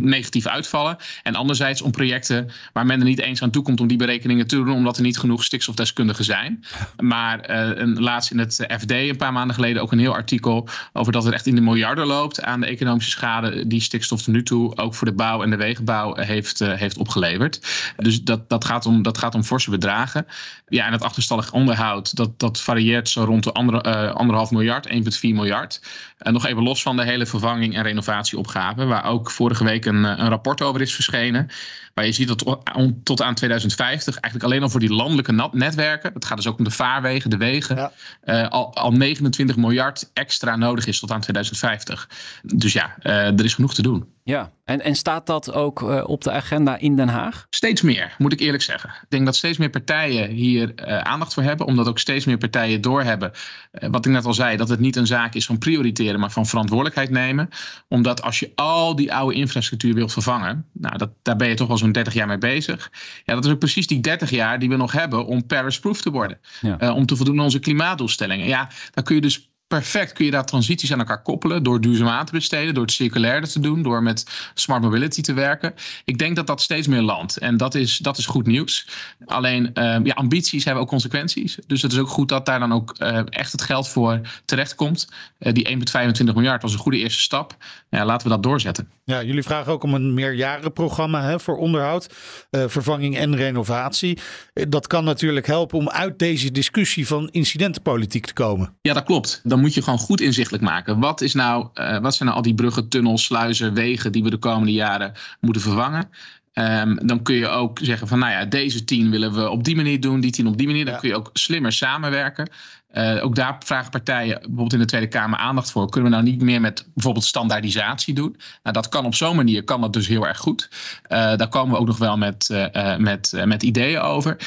negatief 0.09 0.47
uitvallen. 0.47 0.97
En 1.23 1.35
anderzijds 1.35 1.81
om 1.81 1.91
projecten 1.91 2.51
waar 2.73 2.85
men 2.85 2.99
er 2.99 3.05
niet 3.05 3.21
eens 3.21 3.41
aan 3.41 3.51
toe 3.51 3.63
komt 3.63 3.81
om 3.83 3.89
die 3.89 3.97
berekeningen 3.97 4.47
te 4.47 4.55
doen, 4.55 4.71
omdat 4.71 4.97
er 4.97 5.03
niet 5.03 5.17
genoeg 5.17 5.43
stikstofdeskundigen 5.43 6.23
zijn. 6.23 6.63
Maar 6.97 7.49
uh, 7.49 7.81
een, 7.81 8.01
laatst 8.01 8.31
in 8.31 8.39
het 8.39 8.65
FD, 8.79 8.91
een 8.91 9.17
paar 9.17 9.33
maanden 9.33 9.55
geleden, 9.55 9.81
ook 9.81 9.91
een 9.91 9.99
heel 9.99 10.13
artikel 10.13 10.67
over 10.93 11.11
dat 11.11 11.23
het 11.23 11.33
echt 11.33 11.47
in 11.47 11.55
de 11.55 11.61
miljarden 11.61 12.05
loopt 12.05 12.41
aan 12.41 12.59
de 12.59 12.65
economische 12.65 13.11
schade 13.11 13.67
die 13.67 13.81
stikstof 13.81 14.21
tot 14.21 14.33
nu 14.33 14.43
toe 14.43 14.77
ook 14.77 14.95
voor 14.95 15.07
de 15.07 15.13
bouw 15.13 15.43
en 15.43 15.49
de 15.49 15.55
wegenbouw 15.55 16.15
heeft, 16.15 16.61
uh, 16.61 16.73
heeft 16.73 16.97
opgeleverd. 16.97 17.61
Dus 17.97 18.21
dat, 18.21 18.49
dat, 18.49 18.65
gaat 18.65 18.85
om, 18.85 19.01
dat 19.01 19.17
gaat 19.17 19.35
om 19.35 19.43
forse 19.43 19.69
bedragen. 19.69 20.25
Ja, 20.67 20.85
en 20.85 20.91
het 20.91 21.03
achterstallig 21.03 21.51
onderhoud, 21.51 22.15
dat, 22.15 22.39
dat 22.39 22.61
varieert 22.61 23.09
zo 23.09 23.23
rond 23.23 23.43
de 23.43 23.51
andere, 23.51 23.83
uh, 23.87 24.15
anderhalf 24.15 24.51
miljard, 24.51 24.89
1,4 24.89 24.93
miljard. 25.21 25.81
En 26.17 26.33
nog 26.33 26.45
even 26.45 26.63
los 26.63 26.81
van 26.81 26.95
de 26.95 27.03
hele 27.03 27.25
vervanging 27.25 27.75
en 27.75 27.83
renovatieopgave, 27.83 28.85
waar 28.85 29.05
ook 29.05 29.31
vorige 29.31 29.63
week 29.63 29.85
een, 29.85 30.03
een 30.03 30.29
rapport 30.29 30.61
over 30.61 30.81
is 30.81 30.93
verschenen. 30.93 31.49
Waar 31.93 32.05
je 32.05 32.11
ziet 32.11 32.27
dat 32.27 32.59
tot 33.03 33.21
aan 33.21 33.35
2050 33.35 34.15
eigenlijk 34.15 34.43
alleen 34.43 34.63
al 34.63 34.69
voor 34.69 34.79
die 34.79 34.93
landelijke 34.93 35.49
netwerken, 35.51 36.13
het 36.13 36.25
gaat 36.25 36.37
dus 36.37 36.47
ook 36.47 36.57
om 36.57 36.63
de 36.63 36.71
vaarwegen, 36.71 37.29
de 37.29 37.37
wegen, 37.37 37.75
ja. 37.75 37.91
uh, 38.25 38.49
al, 38.49 38.75
al 38.75 38.91
29 38.91 39.55
miljard 39.55 40.09
extra 40.13 40.55
nodig 40.55 40.85
is 40.85 40.99
tot 40.99 41.11
aan 41.11 41.21
2050. 41.21 42.09
Dus 42.43 42.73
ja, 42.73 42.95
uh, 43.03 43.13
er 43.13 43.43
is 43.43 43.53
genoeg 43.53 43.73
te 43.73 43.81
doen. 43.81 44.12
Ja, 44.25 44.51
en, 44.63 44.81
en 44.81 44.95
staat 44.95 45.27
dat 45.27 45.53
ook 45.53 45.81
uh, 45.81 46.03
op 46.07 46.23
de 46.23 46.31
agenda 46.31 46.77
in 46.77 46.95
Den 46.95 47.07
Haag? 47.07 47.47
Steeds 47.49 47.81
meer, 47.81 48.15
moet 48.17 48.33
ik 48.33 48.39
eerlijk 48.39 48.63
zeggen. 48.63 48.89
Ik 48.89 49.09
denk 49.09 49.25
dat 49.25 49.35
steeds 49.35 49.57
meer 49.57 49.69
partijen 49.69 50.29
hier 50.29 50.73
uh, 50.75 50.97
aandacht 50.97 51.33
voor 51.33 51.43
hebben, 51.43 51.65
omdat 51.65 51.87
ook 51.87 51.99
steeds 51.99 52.25
meer 52.25 52.37
partijen 52.37 52.81
doorhebben, 52.81 53.31
uh, 53.31 53.89
wat 53.89 54.05
ik 54.05 54.11
net 54.11 54.25
al 54.25 54.33
zei, 54.33 54.57
dat 54.57 54.69
het 54.69 54.79
niet 54.79 54.95
een 54.95 55.07
zaak 55.07 55.33
is 55.33 55.45
van 55.45 55.57
prioriteren, 55.57 56.19
maar 56.19 56.31
van 56.31 56.45
verantwoordelijkheid 56.45 57.09
nemen. 57.09 57.49
Omdat 57.87 58.21
als 58.21 58.39
je 58.39 58.51
al 58.55 58.95
die 58.95 59.13
oude 59.13 59.35
infrastructuur 59.35 59.93
wilt 59.93 60.13
vervangen, 60.13 60.65
nou, 60.71 60.97
dat, 60.97 61.09
daar 61.21 61.35
ben 61.35 61.49
je 61.49 61.55
toch 61.55 61.69
al 61.69 61.77
zo'n 61.77 61.91
30 61.91 62.13
jaar 62.13 62.27
mee 62.27 62.37
bezig. 62.37 62.91
Ja, 63.23 63.33
dat 63.33 63.45
is 63.45 63.51
ook 63.51 63.59
precies 63.59 63.87
die 63.87 63.99
30 63.99 64.29
jaar 64.29 64.59
die 64.59 64.69
we 64.69 64.75
nog 64.75 64.91
hebben 64.91 65.25
om 65.25 65.45
Paris-proof 65.45 66.01
te 66.01 66.11
worden. 66.11 66.39
Ja. 66.61 66.93
om 66.93 67.05
te 67.05 67.15
voldoen 67.15 67.37
aan 67.37 67.43
onze 67.43 67.59
klimaatdoelstellingen. 67.59 68.47
Ja, 68.47 68.69
dan 68.91 69.03
kun 69.03 69.15
je 69.15 69.21
dus 69.21 69.52
perfect 69.67 70.13
kun 70.13 70.25
je 70.25 70.31
daar 70.31 70.45
transities 70.45 70.91
aan 70.91 70.99
elkaar 70.99 71.21
koppelen 71.21 71.63
door 71.63 71.81
duurzaam 71.81 72.07
aan 72.07 72.25
te 72.25 72.31
besteden, 72.31 72.73
door 72.73 72.83
het 72.83 72.93
circulair 72.93 73.43
te 73.43 73.59
doen, 73.59 73.81
door 73.81 74.03
met 74.03 74.25
smart 74.53 74.81
mobility 74.81 75.21
te 75.21 75.33
werken. 75.33 75.73
Ik 76.05 76.17
denk 76.17 76.35
dat 76.35 76.47
dat 76.47 76.61
steeds 76.61 76.87
meer 76.87 77.01
landt 77.01 77.37
en 77.37 77.57
dat 77.57 77.75
is, 77.75 77.97
dat 77.97 78.17
is 78.17 78.25
goed 78.25 78.45
nieuws. 78.45 78.87
Alleen 79.25 79.71
uh, 79.73 79.97
ja, 80.03 80.13
ambities 80.13 80.65
hebben 80.65 80.83
ook 80.83 80.89
consequenties. 80.89 81.57
Dus 81.67 81.81
het 81.81 81.91
is 81.91 81.97
ook 81.97 82.09
goed 82.09 82.29
dat 82.29 82.45
daar 82.45 82.59
dan 82.59 82.73
ook 82.73 82.95
uh, 82.99 83.19
echt 83.25 83.51
het 83.51 83.61
geld 83.61 83.89
voor 83.89 84.19
terechtkomt. 84.45 85.09
Uh, 85.39 85.53
die 85.53 85.67
1,25 85.67 86.23
miljard 86.23 86.61
was 86.61 86.73
een 86.73 86.79
goede 86.79 86.97
eerste 86.97 87.21
stap. 87.21 87.57
Ja, 87.89 88.05
laten 88.05 88.27
we 88.27 88.33
dat 88.33 88.43
doorzetten. 88.43 88.89
Ja, 89.05 89.23
jullie 89.23 89.43
vragen 89.43 89.71
ook 89.71 89.83
om 89.83 89.93
een 89.93 90.13
meerjarenprogramma 90.13 91.21
hè, 91.23 91.39
voor 91.39 91.57
onderhoud, 91.57 92.09
vervanging 92.51 93.17
en 93.17 93.35
renovatie. 93.35 94.17
Dat 94.53 94.87
kan 94.87 95.03
natuurlijk 95.03 95.47
helpen 95.47 95.77
om 95.77 95.89
uit 95.89 96.19
deze 96.19 96.51
discussie 96.51 97.07
van 97.07 97.29
incidentenpolitiek 97.31 98.25
te 98.25 98.33
komen. 98.33 98.73
Ja, 98.81 98.93
dat 98.93 99.03
klopt. 99.03 99.41
Dan 99.53 99.61
moet 99.61 99.73
je 99.73 99.81
gewoon 99.81 99.99
goed 99.99 100.21
inzichtelijk 100.21 100.63
maken. 100.63 100.99
Wat, 100.99 101.21
is 101.21 101.33
nou, 101.33 101.67
uh, 101.75 101.99
wat 101.99 102.15
zijn 102.15 102.27
nou 102.29 102.41
al 102.41 102.45
die 102.45 102.53
bruggen, 102.53 102.87
tunnels, 102.87 103.23
sluizen, 103.23 103.73
wegen 103.73 104.11
die 104.11 104.23
we 104.23 104.29
de 104.29 104.37
komende 104.37 104.71
jaren 104.71 105.13
moeten 105.39 105.61
vervangen? 105.61 106.09
Um, 106.53 107.07
dan 107.07 107.23
kun 107.23 107.35
je 107.35 107.47
ook 107.47 107.79
zeggen 107.81 108.07
van, 108.07 108.19
nou 108.19 108.31
ja, 108.31 108.45
deze 108.45 108.83
tien 108.83 109.09
willen 109.09 109.33
we 109.33 109.49
op 109.49 109.63
die 109.63 109.75
manier 109.75 109.99
doen, 110.01 110.19
die 110.19 110.31
tien 110.31 110.47
op 110.47 110.57
die 110.57 110.67
manier. 110.67 110.85
Dan 110.85 110.93
ja. 110.93 110.99
kun 110.99 111.09
je 111.09 111.15
ook 111.15 111.29
slimmer 111.33 111.71
samenwerken. 111.71 112.49
Uh, 112.93 113.23
ook 113.23 113.35
daar 113.35 113.55
vragen 113.59 113.91
partijen 113.91 114.35
bijvoorbeeld 114.39 114.73
in 114.73 114.79
de 114.79 114.85
Tweede 114.85 115.07
Kamer 115.07 115.39
aandacht 115.39 115.71
voor. 115.71 115.89
Kunnen 115.89 116.09
we 116.09 116.15
nou 116.15 116.29
niet 116.29 116.41
meer 116.41 116.61
met 116.61 116.85
bijvoorbeeld 116.93 117.25
standaardisatie 117.25 118.13
doen? 118.13 118.37
Nou, 118.63 118.75
dat 118.75 118.89
kan 118.89 119.05
op 119.05 119.15
zo'n 119.15 119.35
manier, 119.35 119.63
kan 119.63 119.81
dat 119.81 119.93
dus 119.93 120.07
heel 120.07 120.27
erg 120.27 120.37
goed. 120.37 120.69
Uh, 120.71 121.35
daar 121.35 121.47
komen 121.47 121.73
we 121.73 121.79
ook 121.79 121.87
nog 121.87 121.97
wel 121.97 122.17
met, 122.17 122.49
uh, 122.51 122.97
met, 122.97 123.43
met 123.45 123.63
ideeën 123.63 123.99
over. 123.99 124.37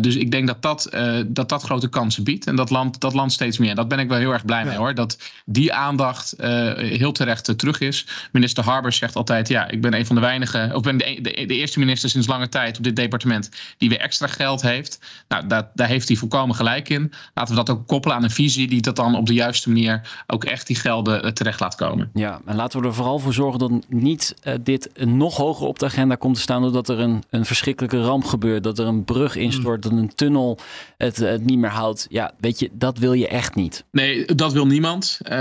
dus 0.00 0.16
ik 0.16 0.30
denk 0.30 0.46
dat 0.46 0.62
dat, 0.62 0.88
dat 1.26 1.48
dat 1.48 1.62
grote 1.62 1.88
kansen 1.88 2.24
biedt. 2.24 2.46
En 2.46 2.56
dat 2.56 2.70
land, 2.70 3.00
dat 3.00 3.14
land 3.14 3.32
steeds 3.32 3.58
meer. 3.58 3.70
En 3.70 3.76
dat 3.76 3.88
ben 3.88 3.98
ik 3.98 4.08
wel 4.08 4.18
heel 4.18 4.32
erg 4.32 4.44
blij 4.44 4.64
mee 4.64 4.76
hoor. 4.76 4.94
Dat 4.94 5.18
die 5.44 5.72
aandacht 5.72 6.34
heel 6.76 7.12
terecht 7.12 7.58
terug 7.58 7.80
is. 7.80 8.06
Minister 8.32 8.64
Harbers 8.64 8.96
zegt 8.96 9.16
altijd: 9.16 9.48
ja, 9.48 9.68
ik 9.68 9.80
ben 9.80 9.94
een 9.94 10.06
van 10.06 10.14
de 10.14 10.22
weinige, 10.22 10.70
of 10.74 10.82
ben 10.82 10.96
de, 10.96 11.18
de, 11.22 11.46
de, 11.46 11.54
eerste 11.54 11.78
minister 11.78 12.10
sinds 12.10 12.26
lange 12.26 12.48
tijd 12.48 12.76
op 12.76 12.84
dit 12.84 12.96
departement 12.96 13.50
die 13.78 13.88
weer 13.88 14.00
extra 14.00 14.26
geld 14.26 14.62
heeft. 14.62 14.98
Nou, 15.28 15.46
dat, 15.46 15.66
daar 15.74 15.88
heeft 15.88 16.08
hij 16.08 16.16
volkomen 16.16 16.56
gelijk 16.56 16.88
in. 16.88 17.12
Laten 17.34 17.54
we 17.54 17.64
dat 17.64 17.75
ook 17.75 17.75
koppelen 17.86 18.16
aan 18.16 18.22
een 18.22 18.30
visie 18.30 18.68
die 18.68 18.80
dat 18.80 18.96
dan 18.96 19.16
op 19.16 19.26
de 19.26 19.34
juiste 19.34 19.68
manier 19.68 20.24
ook 20.26 20.44
echt 20.44 20.66
die 20.66 20.76
gelden 20.76 21.22
eh, 21.22 21.30
terecht 21.30 21.60
laat 21.60 21.74
komen. 21.74 22.10
Ja, 22.14 22.40
en 22.44 22.56
laten 22.56 22.80
we 22.80 22.86
er 22.86 22.94
vooral 22.94 23.18
voor 23.18 23.32
zorgen 23.32 23.58
dat 23.58 23.70
niet 23.88 24.34
uh, 24.44 24.54
dit 24.60 24.90
nog 25.04 25.36
hoger 25.36 25.66
op 25.66 25.78
de 25.78 25.84
agenda 25.84 26.14
komt 26.14 26.34
te 26.34 26.40
staan 26.40 26.62
doordat 26.62 26.88
er 26.88 26.98
een, 26.98 27.22
een 27.30 27.44
verschrikkelijke 27.44 28.00
ramp 28.00 28.24
gebeurt, 28.24 28.62
dat 28.62 28.78
er 28.78 28.86
een 28.86 29.04
brug 29.04 29.36
instort, 29.36 29.84
mm. 29.84 29.90
dat 29.90 30.00
een 30.00 30.14
tunnel 30.14 30.58
het, 30.96 31.16
het 31.16 31.44
niet 31.44 31.58
meer 31.58 31.70
houdt. 31.70 32.06
Ja, 32.10 32.32
weet 32.40 32.58
je, 32.58 32.70
dat 32.72 32.98
wil 32.98 33.12
je 33.12 33.28
echt 33.28 33.54
niet. 33.54 33.84
Nee, 33.90 34.24
dat 34.34 34.52
wil 34.52 34.66
niemand, 34.66 35.20
uh, 35.22 35.32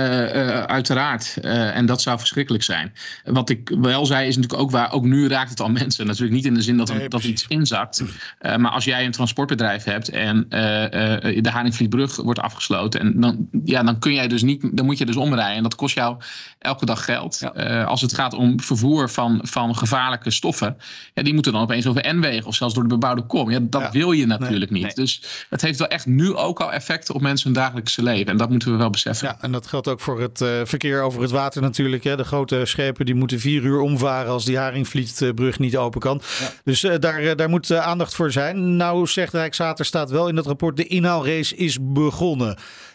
uiteraard. 0.64 1.38
en 1.42 1.86
dat 1.86 2.02
zou 2.02 2.18
verschrikkelijk 2.18 2.64
zijn. 2.64 2.94
Wat 3.24 3.50
ik 3.50 3.72
wel 3.80 4.06
zei 4.06 4.28
is 4.28 4.36
natuurlijk 4.36 4.62
ook 4.62 4.72
waar, 4.72 4.92
ook 4.92 5.04
nu 5.04 5.28
raakt 5.28 5.50
het 5.50 5.62
al 5.62 5.70
mensen. 5.70 6.06
Natuurlijk 6.06 6.36
niet 6.36 6.46
in 6.46 6.54
de 6.54 6.62
zin 6.62 6.78
dat, 6.78 6.90
er, 6.90 7.10
dat 7.10 7.24
iets 7.24 7.46
inzakt. 7.48 8.04
maar 8.42 8.72
als 8.72 8.84
jij 8.84 9.06
een 9.06 9.12
transportbedrijf 9.12 9.84
hebt 9.84 10.10
en 10.10 10.46
de 10.50 11.50
Haringvlietbrug 11.52 12.24
wordt 12.26 12.40
afgesloten. 12.40 13.00
En 13.00 13.20
dan, 13.20 13.48
ja, 13.64 13.84
dan 13.84 14.00
kun 14.00 14.14
jij 14.14 14.28
dus 14.28 14.44
niet, 14.44 14.78
dan 14.78 14.86
moet 14.86 14.98
je 14.98 15.06
dus 15.06 15.16
omrijden. 15.16 15.56
En 15.56 15.64
dat 15.64 15.76
kost 15.76 15.96
jou 15.96 16.18
elke 16.60 16.86
dag 16.86 17.06
geld. 17.06 17.42
Uh, 17.56 17.88
als 17.88 18.02
het 18.02 18.14
gaat 18.14 18.34
om 18.34 18.60
vervoer 18.62 19.10
van, 19.10 19.40
van 19.44 19.76
gevaarlijke 19.76 20.32
stoffen, 20.32 20.78
ja, 21.14 21.24
die 21.24 21.34
moeten 21.34 21.52
dan 21.52 21.62
opeens 21.62 21.88
over 21.88 22.16
N-wegen 22.16 22.46
of 22.46 22.56
zelfs 22.56 22.74
door 22.74 22.84
de 22.84 22.90
bebouwde 22.90 23.26
kom. 23.26 23.52
Ja, 23.52 23.60
dat 23.62 23.92
wil 23.92 24.12
je 24.12 24.26
natuurlijk 24.26 24.72
niet. 24.72 24.96
Dus 24.96 25.46
het 25.50 25.62
heeft 25.62 25.80
wel 25.80 25.88
echt 25.88 26.06
nu 26.06 26.34
ook 26.34 26.60
al 26.62 26.72
effecten 26.72 27.16
op 27.16 27.22
mensen 27.22 27.52
hun 27.52 27.62
dagelijkse 27.62 28.04
leven. 28.04 28.32
En 28.32 28.38
dat 28.38 28.50
moeten 28.50 28.72
we 28.72 28.78
wel 28.78 28.90
beseffen. 28.90 29.28
Ja, 29.28 29.38
en 29.42 29.52
dat 29.52 29.68
geldt 29.68 29.88
ook 29.88 30.00
voor 30.00 30.22
het 30.22 30.42
uh, 30.42 30.50
verkeer 30.64 31.02
over 31.02 31.22
het 31.22 31.32
water 31.32 31.62
natuurlijk. 31.62 32.04
Hè. 32.04 32.16
De 32.16 32.24
grote 32.24 32.62
schepen 32.64 33.06
die 33.06 33.16
moeten 33.16 33.40
vier 33.40 33.64
uur 33.64 33.80
omvaren 33.80 34.32
als 34.32 34.46
die 34.46 34.58
Haringvlietbrug 34.58 35.60
niet 35.60 35.78
open 35.78 36.00
kan. 36.00 36.22
Dus 36.64 36.84
uh, 36.84 36.94
daar, 37.00 37.36
daar 37.36 37.50
moet 37.50 37.72
aandacht 37.72 38.16
voor 38.16 38.32
zijn. 38.32 38.76
Nou 38.76 39.08
zegt 39.08 39.34
Rijkswaterstaat 39.34 40.10
wel 40.10 40.28
in 40.28 40.36
dat 40.36 40.46
rapport, 40.46 40.78
de 40.78 40.88
inhaalrace 40.88 41.56
is 41.56 41.78
begonnen. 41.82 42.15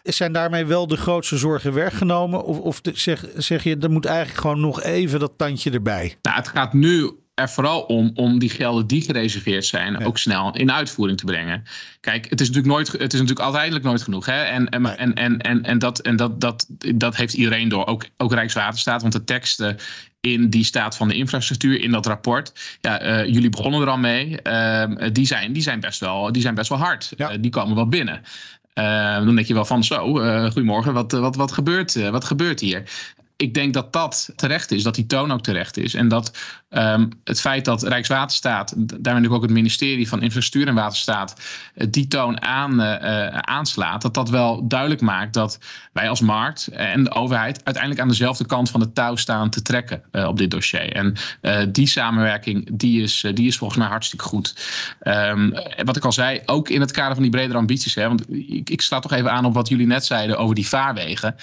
Zijn 0.02 0.32
daarmee 0.32 0.66
wel 0.66 0.86
de 0.86 0.96
grootste 0.96 1.38
zorgen 1.38 1.72
weggenomen? 1.72 2.44
Of, 2.44 2.58
of 2.58 2.80
zeg, 2.92 3.24
zeg 3.36 3.64
je, 3.64 3.76
er 3.80 3.90
moet 3.90 4.04
eigenlijk 4.04 4.40
gewoon 4.40 4.60
nog 4.60 4.82
even 4.82 5.20
dat 5.20 5.32
tandje 5.36 5.70
erbij? 5.70 6.16
Nou, 6.22 6.36
het 6.36 6.48
gaat 6.48 6.72
nu 6.72 7.10
er 7.34 7.48
vooral 7.48 7.80
om 7.80 8.10
om 8.14 8.38
die 8.38 8.50
gelden 8.50 8.86
die 8.86 9.02
gereserveerd 9.02 9.66
zijn 9.66 10.04
ook 10.04 10.18
snel 10.18 10.56
in 10.56 10.72
uitvoering 10.72 11.18
te 11.18 11.24
brengen. 11.24 11.62
Kijk, 12.00 12.30
het 12.30 12.40
is 12.40 12.48
natuurlijk 12.48 12.74
nooit, 12.74 12.92
het 12.92 13.12
is 13.12 13.20
natuurlijk 13.20 13.40
uiteindelijk 13.40 13.84
nooit 13.84 14.02
genoeg. 14.02 14.26
Hè? 14.26 14.42
En, 14.42 14.68
en, 14.68 14.98
en, 14.98 15.14
en, 15.14 15.38
en, 15.38 15.62
en, 15.62 15.78
dat, 15.78 15.98
en 15.98 16.16
dat, 16.16 16.40
dat, 16.40 16.66
dat 16.94 17.16
heeft 17.16 17.34
iedereen 17.34 17.68
door, 17.68 17.86
ook, 17.86 18.06
ook 18.16 18.32
Rijkswaterstaat. 18.32 19.00
Want 19.00 19.12
de 19.12 19.24
teksten 19.24 19.76
in 20.20 20.50
die 20.50 20.64
staat 20.64 20.96
van 20.96 21.08
de 21.08 21.14
infrastructuur 21.14 21.80
in 21.80 21.90
dat 21.90 22.06
rapport. 22.06 22.52
Ja, 22.80 23.02
uh, 23.02 23.32
jullie 23.34 23.48
begonnen 23.48 23.80
er 23.80 23.88
al 23.88 23.98
mee. 23.98 24.38
Uh, 24.42 24.84
die, 25.12 25.26
zijn, 25.26 25.52
die, 25.52 25.62
zijn 25.62 25.80
best 25.80 26.00
wel, 26.00 26.32
die 26.32 26.42
zijn 26.42 26.54
best 26.54 26.68
wel 26.68 26.78
hard. 26.78 27.12
Ja. 27.16 27.32
Uh, 27.32 27.36
die 27.40 27.50
komen 27.50 27.74
wel 27.74 27.88
binnen. 27.88 28.22
Dan 28.74 29.34
denk 29.34 29.46
je 29.46 29.54
wel 29.54 29.64
van 29.64 29.84
zo, 29.84 30.20
uh, 30.20 30.44
goedemorgen, 30.44 30.92
wat, 30.92 31.12
wat, 31.12 31.36
wat, 31.36 31.52
gebeurt, 31.52 31.94
uh, 31.94 32.10
wat 32.10 32.24
gebeurt 32.24 32.60
hier? 32.60 32.82
Ik 33.40 33.54
denk 33.54 33.74
dat 33.74 33.92
dat 33.92 34.32
terecht 34.36 34.70
is, 34.70 34.82
dat 34.82 34.94
die 34.94 35.06
toon 35.06 35.32
ook 35.32 35.42
terecht 35.42 35.76
is. 35.76 35.94
En 35.94 36.08
dat 36.08 36.38
um, 36.70 37.08
het 37.24 37.40
feit 37.40 37.64
dat 37.64 37.82
Rijkswaterstaat, 37.82 38.72
daarmee 38.76 38.98
natuurlijk 39.02 39.34
ook 39.34 39.42
het 39.42 39.50
ministerie 39.50 40.08
van 40.08 40.22
Infrastructuur 40.22 40.68
en 40.68 40.74
Waterstaat, 40.74 41.40
die 41.88 42.08
toon 42.08 42.42
aan, 42.42 42.80
uh, 42.80 43.26
aanslaat, 43.26 44.02
dat 44.02 44.14
dat 44.14 44.28
wel 44.28 44.68
duidelijk 44.68 45.00
maakt 45.00 45.34
dat 45.34 45.58
wij 45.92 46.08
als 46.08 46.20
markt 46.20 46.66
en 46.66 47.04
de 47.04 47.12
overheid 47.12 47.64
uiteindelijk 47.64 48.02
aan 48.02 48.08
dezelfde 48.08 48.46
kant 48.46 48.70
van 48.70 48.80
de 48.80 48.92
touw 48.92 49.16
staan 49.16 49.50
te 49.50 49.62
trekken 49.62 50.02
op 50.12 50.38
dit 50.38 50.50
dossier. 50.50 50.92
En 50.92 51.16
die 51.72 51.86
samenwerking, 51.86 52.68
die 52.72 53.02
is, 53.02 53.26
die 53.34 53.46
is 53.46 53.56
volgens 53.56 53.78
mij 53.78 53.88
hartstikke 53.88 54.24
goed. 54.24 54.54
Um, 55.02 55.54
wat 55.84 55.96
ik 55.96 56.04
al 56.04 56.12
zei, 56.12 56.40
ook 56.46 56.68
in 56.68 56.80
het 56.80 56.90
kader 56.90 57.14
van 57.14 57.22
die 57.22 57.32
bredere 57.32 57.58
ambities, 57.58 57.94
hè, 57.94 58.08
want 58.08 58.32
ik, 58.32 58.70
ik 58.70 58.80
sla 58.80 58.98
toch 58.98 59.12
even 59.12 59.32
aan 59.32 59.44
op 59.44 59.54
wat 59.54 59.68
jullie 59.68 59.86
net 59.86 60.04
zeiden 60.04 60.38
over 60.38 60.54
die 60.54 60.68
vaarwegen 60.68 61.36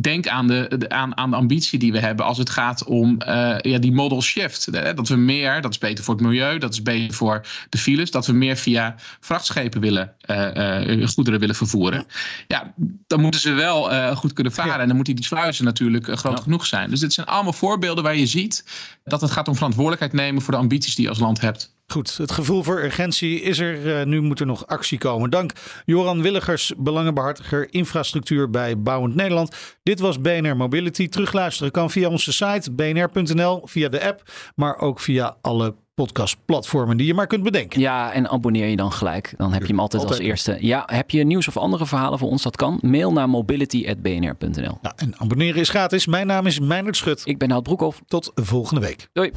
denk 0.00 0.28
aan 0.28 0.46
de, 0.46 0.88
aan, 0.88 1.16
aan 1.16 1.30
de 1.30 1.36
ambitie 1.36 1.78
die 1.78 1.92
we 1.92 1.98
hebben 1.98 2.24
als 2.24 2.38
het 2.38 2.50
gaat 2.50 2.84
om 2.84 3.16
uh, 3.18 3.56
ja, 3.58 3.78
die 3.78 3.92
model 3.92 4.22
shift. 4.22 4.72
Dat 4.96 5.08
we 5.08 5.16
meer, 5.16 5.60
dat 5.60 5.70
is 5.70 5.78
beter 5.78 6.04
voor 6.04 6.14
het 6.14 6.22
milieu, 6.22 6.58
dat 6.58 6.72
is 6.72 6.82
beter 6.82 7.14
voor 7.14 7.46
de 7.68 7.78
files, 7.78 8.10
dat 8.10 8.26
we 8.26 8.32
meer 8.32 8.56
via 8.56 8.94
vrachtschepen 9.20 9.80
willen, 9.80 10.14
uh, 10.30 10.86
uh, 10.86 11.06
goederen 11.06 11.40
willen 11.40 11.54
vervoeren. 11.54 12.06
Ja, 12.46 12.74
dan 13.06 13.20
moeten 13.20 13.40
ze 13.40 13.52
wel 13.52 14.14
goed 14.14 14.32
kunnen 14.32 14.52
varen 14.52 14.80
en 14.80 14.86
dan 14.86 14.96
moeten 14.96 15.14
die 15.14 15.24
sluizen 15.24 15.64
natuurlijk 15.64 16.18
groot 16.18 16.40
genoeg 16.40 16.66
zijn. 16.66 16.90
Dus 16.90 17.00
dit 17.00 17.12
zijn 17.12 17.26
allemaal 17.26 17.52
voorbeelden 17.52 18.04
waar 18.04 18.16
je 18.16 18.26
ziet 18.26 18.64
dat 19.04 19.20
het 19.20 19.30
gaat 19.30 19.48
om 19.48 19.54
verantwoordelijkheid 19.54 20.12
nemen 20.12 20.42
voor 20.42 20.52
de 20.52 20.60
ambities 20.60 20.94
die 20.94 21.04
je 21.04 21.10
als 21.10 21.18
land 21.18 21.40
hebt. 21.40 21.75
Goed, 21.86 22.16
het 22.16 22.32
gevoel 22.32 22.62
voor 22.62 22.82
urgentie 22.82 23.40
is 23.40 23.58
er. 23.58 24.00
Uh, 24.00 24.06
nu 24.06 24.20
moet 24.20 24.40
er 24.40 24.46
nog 24.46 24.66
actie 24.66 24.98
komen. 24.98 25.30
Dank 25.30 25.52
Joran 25.84 26.22
Willigers, 26.22 26.72
belangenbehartiger 26.76 27.72
infrastructuur 27.72 28.50
bij 28.50 28.78
Bouwend 28.78 29.14
Nederland. 29.14 29.56
Dit 29.82 30.00
was 30.00 30.20
BNR 30.20 30.56
Mobility. 30.56 31.08
Terugluisteren 31.08 31.72
kan 31.72 31.90
via 31.90 32.08
onze 32.08 32.32
site 32.32 32.72
bnr.nl, 32.72 33.62
via 33.64 33.88
de 33.88 34.04
app, 34.04 34.22
maar 34.54 34.78
ook 34.78 35.00
via 35.00 35.36
alle 35.40 35.74
podcastplatformen 35.94 36.96
die 36.96 37.06
je 37.06 37.14
maar 37.14 37.26
kunt 37.26 37.42
bedenken. 37.42 37.80
Ja, 37.80 38.12
en 38.12 38.28
abonneer 38.28 38.66
je 38.66 38.76
dan 38.76 38.92
gelijk. 38.92 39.34
Dan 39.36 39.52
heb 39.52 39.62
je 39.62 39.68
hem 39.68 39.80
altijd, 39.80 40.04
als 40.04 40.18
eerste. 40.18 40.56
Ja, 40.60 40.82
heb 40.86 41.10
je 41.10 41.24
nieuws 41.24 41.48
of 41.48 41.56
andere 41.56 41.86
verhalen 41.86 42.18
voor 42.18 42.28
ons? 42.28 42.42
Dat 42.42 42.56
kan. 42.56 42.78
Mail 42.82 43.12
naar 43.12 43.28
mobility.bnr.nl. 43.28 44.78
Nou, 44.82 44.94
en 44.96 45.18
abonneren 45.18 45.60
is 45.60 45.68
gratis. 45.68 46.06
Mijn 46.06 46.26
naam 46.26 46.46
is 46.46 46.60
Meijnerd 46.60 46.96
Schut. 46.96 47.22
Ik 47.24 47.38
ben 47.38 47.50
Hout 47.50 47.62
Broekhoff. 47.62 48.02
Tot 48.06 48.30
volgende 48.34 48.80
week. 48.80 49.08
Doei. 49.12 49.32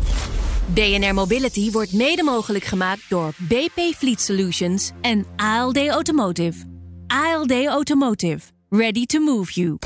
BNR 0.73 1.13
Mobility 1.13 1.71
wordt 1.71 1.93
mede 1.93 2.23
mogelijk 2.23 2.63
gemaakt 2.63 3.01
door 3.09 3.33
BP 3.37 3.95
Fleet 3.95 4.21
Solutions 4.21 4.91
en 5.01 5.25
ALD 5.35 5.87
Automotive. 5.87 6.65
ALD 7.07 7.65
Automotive. 7.65 8.39
Ready 8.69 9.05
to 9.05 9.19
move 9.19 9.51
you. 9.53 9.77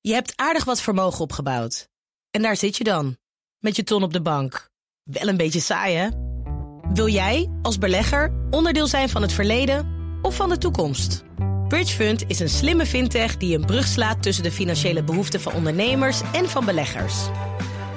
Je 0.00 0.12
hebt 0.12 0.32
aardig 0.36 0.64
wat 0.64 0.80
vermogen 0.80 1.20
opgebouwd. 1.20 1.88
En 2.30 2.42
daar 2.42 2.56
zit 2.56 2.76
je 2.76 2.84
dan, 2.84 3.16
met 3.58 3.76
je 3.76 3.82
ton 3.82 4.02
op 4.02 4.12
de 4.12 4.22
bank. 4.22 4.70
Wel 5.02 5.28
een 5.28 5.36
beetje 5.36 5.60
saai, 5.60 5.96
hè? 5.96 6.08
Wil 6.92 7.08
jij, 7.08 7.50
als 7.62 7.78
belegger, 7.78 8.32
onderdeel 8.50 8.86
zijn 8.86 9.08
van 9.08 9.22
het 9.22 9.32
verleden 9.32 9.88
of 10.22 10.36
van 10.36 10.48
de 10.48 10.58
toekomst? 10.58 11.24
Bridgefund 11.68 12.24
is 12.26 12.40
een 12.40 12.48
slimme 12.48 12.86
fintech 12.86 13.36
die 13.36 13.56
een 13.58 13.66
brug 13.66 13.86
slaat 13.86 14.22
tussen 14.22 14.44
de 14.44 14.52
financiële 14.52 15.04
behoeften 15.04 15.40
van 15.40 15.52
ondernemers 15.52 16.20
en 16.32 16.48
van 16.48 16.64
beleggers. 16.64 17.28